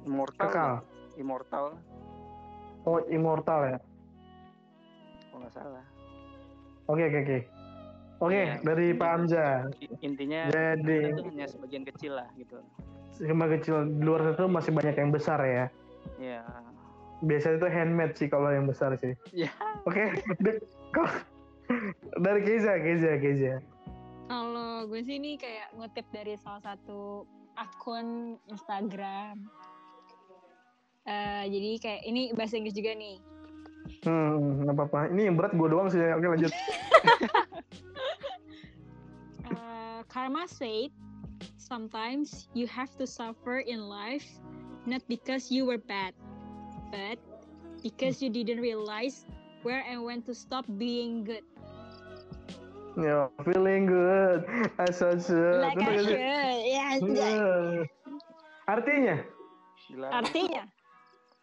[0.00, 0.72] immortal, Kekal.
[1.14, 1.64] immortal,
[2.82, 3.78] Oh, immortal ya.
[5.28, 5.84] kalau nggak salah.
[6.88, 7.38] Oke, oke, oke.
[8.20, 8.54] Oke, Iya.
[8.60, 9.28] dari Pak.
[9.80, 12.60] I- Intinya Jadi, itu hanya sebagian kecil lah gitu.
[13.20, 15.68] cuma kecil di luar itu masih banyak yang besar ya.
[16.16, 16.40] Ya.
[17.20, 19.12] Biasanya itu handmade sih kalau yang besar sih.
[19.30, 19.52] Ya.
[19.84, 21.20] Oke, de- kalau-
[22.18, 23.54] dari Keza, Keza, Keza.
[24.26, 27.26] Kalau gue sih ini kayak ngutip dari salah satu
[27.58, 29.44] akun Instagram.
[31.04, 33.18] Eh, jadi kayak ini bahasa Inggris juga nih.
[34.06, 35.00] Hmm, nggak apa-apa.
[35.12, 35.98] Ini yang berat gue doang sih.
[36.00, 36.52] Oke, lanjut.
[39.50, 40.94] Uh, Karma said,
[41.58, 44.26] sometimes you have to suffer in life
[44.86, 46.14] not because you were bad,
[46.90, 47.18] but
[47.82, 49.24] because you didn't realize
[49.62, 51.44] where and when to stop being good.
[52.98, 54.44] Yo, feeling good.
[54.82, 55.16] Asal
[55.62, 56.18] Like I should.
[56.66, 57.34] Ya, anjay.
[58.66, 59.16] Artinya?
[60.10, 60.62] Artinya,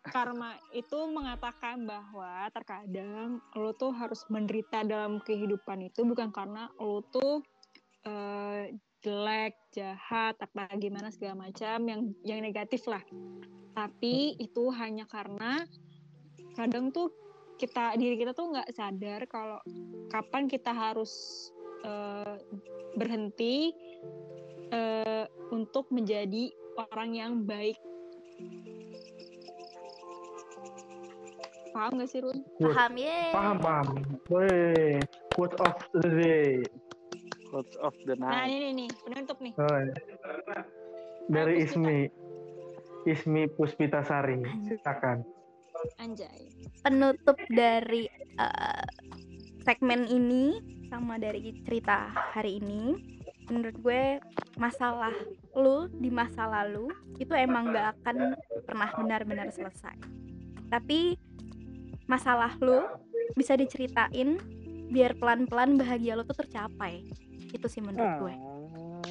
[0.07, 7.03] karma itu mengatakan bahwa terkadang lo tuh harus menderita dalam kehidupan itu bukan karena lo
[7.11, 7.43] tuh
[8.07, 8.71] eh,
[9.01, 13.01] jelek, jahat, apa gimana segala macam yang yang negatif lah.
[13.77, 15.61] Tapi itu hanya karena
[16.57, 17.13] kadang tuh
[17.57, 19.61] kita diri kita tuh nggak sadar kalau
[20.09, 21.13] kapan kita harus
[21.85, 22.37] eh,
[22.97, 23.73] berhenti
[24.73, 27.77] eh, untuk menjadi orang yang baik
[31.77, 32.41] Paham gak sih Run?
[32.57, 33.21] Paham ye.
[33.29, 33.87] Paham, paham.
[34.33, 34.97] Woi,
[35.37, 36.65] quote of the day.
[37.47, 38.51] Quote of the Nah night.
[38.51, 39.53] ini nih, penutup nih.
[39.55, 39.93] Oh, iya.
[41.27, 41.79] Dari Puspita.
[41.79, 41.99] Ismi.
[43.07, 44.43] Ismi Puspitasari.
[44.67, 45.23] Silakan.
[46.01, 46.51] Anjay.
[46.83, 48.85] Penutup dari eh,
[49.63, 50.59] segmen ini
[50.91, 53.15] sama dari cerita hari ini.
[53.47, 54.19] Menurut gue
[54.59, 55.15] masalah
[55.55, 58.35] lu di masa lalu itu emang gak akan
[58.67, 59.95] pernah benar-benar selesai.
[60.67, 61.15] Tapi
[62.11, 62.83] masalah lu
[63.39, 64.35] bisa diceritain
[64.91, 67.07] biar pelan-pelan bahagia lu tuh tercapai.
[67.53, 68.35] Itu sih menurut gue.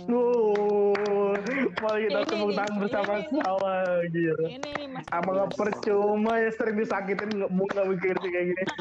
[0.07, 1.35] Wuh,
[1.81, 3.75] mari kita Ini tepuk tangan ini bersama-sama
[4.13, 4.45] gitu.
[4.45, 5.05] Ini nih Mas.
[5.11, 8.63] Apa nggak percuma ya sering disakitin nggak mau nggak mikir kayak gini.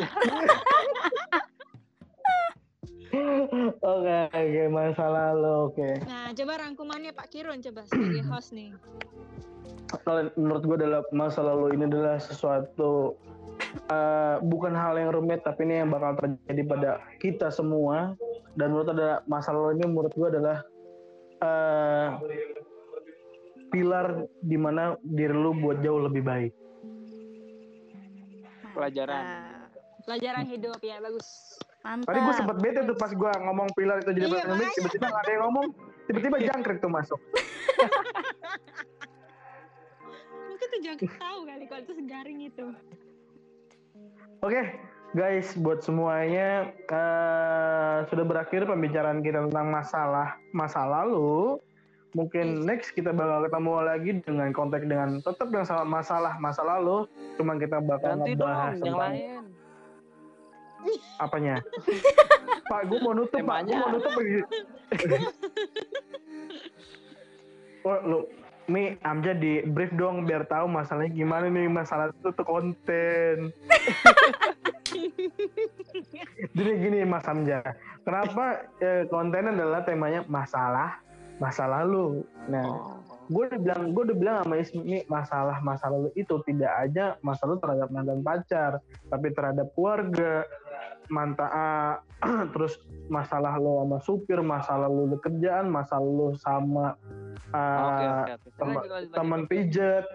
[3.80, 5.90] Oke, oke masa lalu, oke.
[6.04, 8.76] Nah, coba rangkumannya Pak Kirun coba sebagai host nih.
[10.04, 13.16] Kalau menurut gue adalah masa lalu ini adalah sesuatu
[13.88, 16.92] eh, bukan hal yang rumit tapi ini yang bakal terjadi pada
[17.24, 18.20] kita semua
[18.56, 20.58] dan menurut adalah masa lalu ini menurut gue adalah
[21.44, 22.08] eh,
[23.70, 26.52] pilar di mana diri lu buat jauh lebih baik.
[28.72, 29.24] Pelajaran.
[29.24, 29.72] Mantap.
[30.08, 31.28] Pelajaran hidup ya, bagus.
[31.84, 32.08] Mantap.
[32.08, 35.06] Tadi gue sempet bete tuh pas gue ngomong pilar itu jadi Iya, bahasa Inggris, tiba-tiba
[35.12, 35.66] nggak ada yang ngomong,
[36.08, 37.20] tiba-tiba jangkrik tuh masuk.
[40.48, 42.66] Mungkin tuh jangan tahu kali kalau itu segaring itu.
[44.44, 44.62] Oke,
[45.16, 51.56] guys, buat semuanya eh, sudah berakhir pembicaraan kita tentang masalah masa lalu.
[52.16, 57.12] Mungkin next kita bakal ketemu lagi dengan konteks dengan tetap yang sama masalah masa lalu,
[57.36, 59.44] cuma kita bakal Ganti ngebahas dong yang tentang lain.
[61.20, 61.56] apanya.
[62.72, 63.68] Pak, gue mau nutup, Pak.
[63.68, 63.78] Gue Temanya.
[63.84, 64.16] mau nutup
[67.88, 68.20] oh, lu,
[68.66, 73.54] Mi, Amja di brief dong biar tahu masalahnya gimana nih masalah itu tuh konten.
[76.56, 77.62] Jadi gini Mas Amja,
[78.02, 80.98] kenapa eh, konten adalah temanya masalah
[81.38, 82.26] masa lalu.
[82.50, 83.05] Nah, Oh.
[83.26, 87.58] Gue udah bilang gue udah bilang sama Ismi masalah masa lalu itu tidak aja masalah
[87.58, 88.72] terhadap mantan pacar
[89.10, 90.46] tapi terhadap keluarga
[91.10, 91.94] mantan ah,
[92.54, 96.98] terus masalah lo sama supir masalah lo di kerjaan masalah lo sama
[97.54, 99.14] ah, oke, oke.
[99.14, 100.06] teman pijet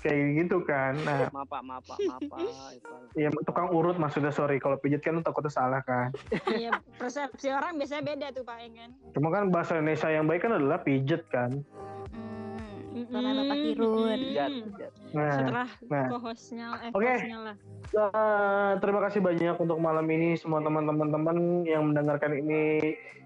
[0.00, 2.38] kayak gitu kan nah Maaf, Pak, maaf, Pak, maaf, Pak.
[2.72, 2.94] Itu.
[3.20, 6.12] ya tukang urut maksudnya sorry kalau pijet kan lo takutnya salah kan
[6.48, 8.90] Iya, persepsi orang biasanya beda tuh Pak ya kan.
[9.12, 11.64] cuma kan bahasa Indonesia yang baik kan adalah pijet kan
[12.08, 12.37] Hmm.
[12.88, 14.20] Karena Bapak Kirun.
[14.32, 14.92] Gat, gat.
[15.12, 16.06] Nah, Setelah nah.
[16.08, 17.04] co-hostnya, eh, Oke.
[17.04, 17.56] hostnya lah.
[17.88, 22.80] Eh, terima kasih banyak untuk malam ini semua teman-teman yang mendengarkan ini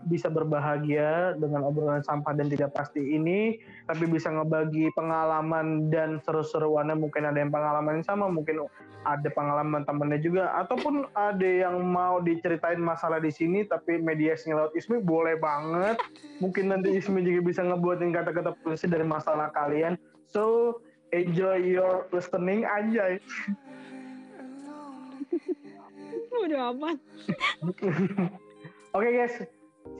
[0.07, 6.99] bisa berbahagia dengan obrolan sampah dan tidak pasti ini tapi bisa ngebagi pengalaman dan seru-seruannya
[6.99, 8.67] mungkin ada yang pengalaman yang sama mungkin
[9.03, 10.45] ada pengalaman temennya juga.
[10.59, 15.99] Ataupun ada yang mau diceritain masalah di sini tapi mediasinya lewat Ismi boleh banget.
[16.39, 19.99] Mungkin nanti Ismi juga bisa ngebuatin kata-kata puisi dari masalah kalian.
[20.31, 20.79] So
[21.13, 23.21] enjoy your listening anjay.
[26.43, 26.97] Udah aman.
[28.97, 29.37] Oke guys,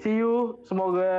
[0.05, 0.59] see you.
[0.69, 1.13] Semoga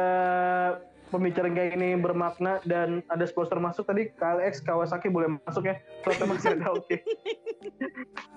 [1.13, 5.77] pembicaraan kayak ini bermakna dan ada sponsor masuk tadi KLX Kawasaki boleh masuk ya.
[6.01, 6.97] Soalnya masih ada oke.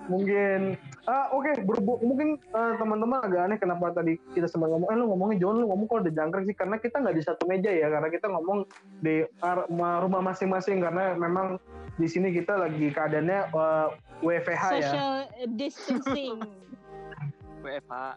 [0.07, 4.95] mungkin ah oke berhubung mungkin eh, teman-teman agak aneh kenapa tadi kita sempat ngomong eh
[4.95, 7.67] lu ngomongin John lu ngomong kalau ada jangkrik sih karena kita nggak di satu meja
[7.67, 8.63] ya karena kita ngomong
[9.03, 9.27] di
[9.75, 11.59] rumah masing-masing karena memang
[11.99, 13.87] di sini kita lagi keadaannya eh,
[14.23, 15.15] WFH ya Social
[15.59, 16.39] distancing.
[17.67, 18.15] WFH.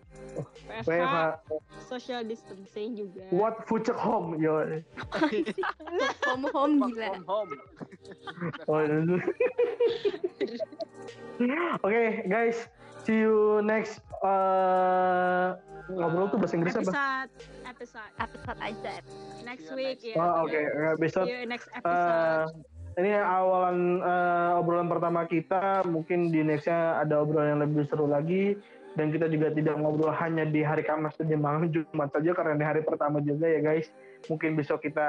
[0.86, 1.42] WFH
[1.90, 3.26] social distancing juga.
[3.34, 4.62] what future home yo
[6.30, 7.18] Home home gila.
[7.18, 7.50] from home.
[8.70, 9.18] Oh, itu.
[11.82, 12.70] Oke, guys,
[13.02, 13.98] see you next.
[14.20, 15.56] uh,
[15.90, 16.84] ngobrol tuh bahasa Inggris apa?
[16.84, 17.30] Episode,
[17.66, 18.10] episode.
[18.20, 18.92] Episode aja.
[19.42, 20.14] Next week ya.
[20.20, 20.60] Oh, oke,
[21.00, 21.26] besok.
[21.26, 22.62] See you next uh, episode.
[22.98, 25.82] ini awalan uh, obrolan pertama kita.
[25.88, 28.54] Mungkin di nextnya ada obrolan yang lebih seru lagi.
[28.98, 32.64] Dan kita juga tidak ngobrol hanya di hari Kamis dan malam Jumat saja karena di
[32.66, 33.86] hari pertama juga ya guys.
[34.26, 35.08] Mungkin besok kita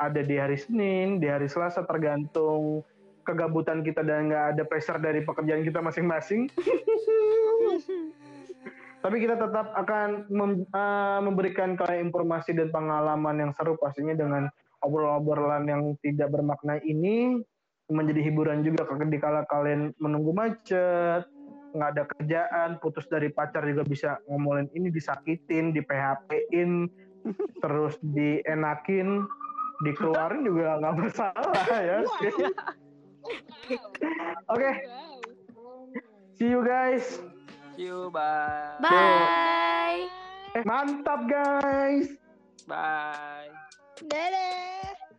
[0.00, 2.80] ada di hari Senin, di hari Selasa tergantung
[3.20, 6.48] kegabutan kita dan nggak ada pressure dari pekerjaan kita masing-masing.
[9.00, 14.48] Tapi kita tetap akan mem- eh, memberikan kalian informasi dan pengalaman yang seru pastinya dengan
[14.84, 17.40] obrolan-obrolan yang tidak bermakna ini
[17.90, 21.26] menjadi hiburan juga kala kalian menunggu macet,
[21.74, 26.90] nggak ada kerjaan, putus dari pacar juga bisa ngomongin ini disakitin, di PHP-in,
[27.62, 29.26] terus dienakin,
[29.86, 31.98] dikeluarin juga nggak masalah ya.
[34.52, 34.70] Oke,
[36.34, 37.22] see you guys.
[37.76, 38.76] See you, bye.
[38.82, 40.10] Bye.
[40.58, 42.10] Eh, mantap guys.
[42.66, 43.54] Bye.
[44.04, 45.09] Dadah.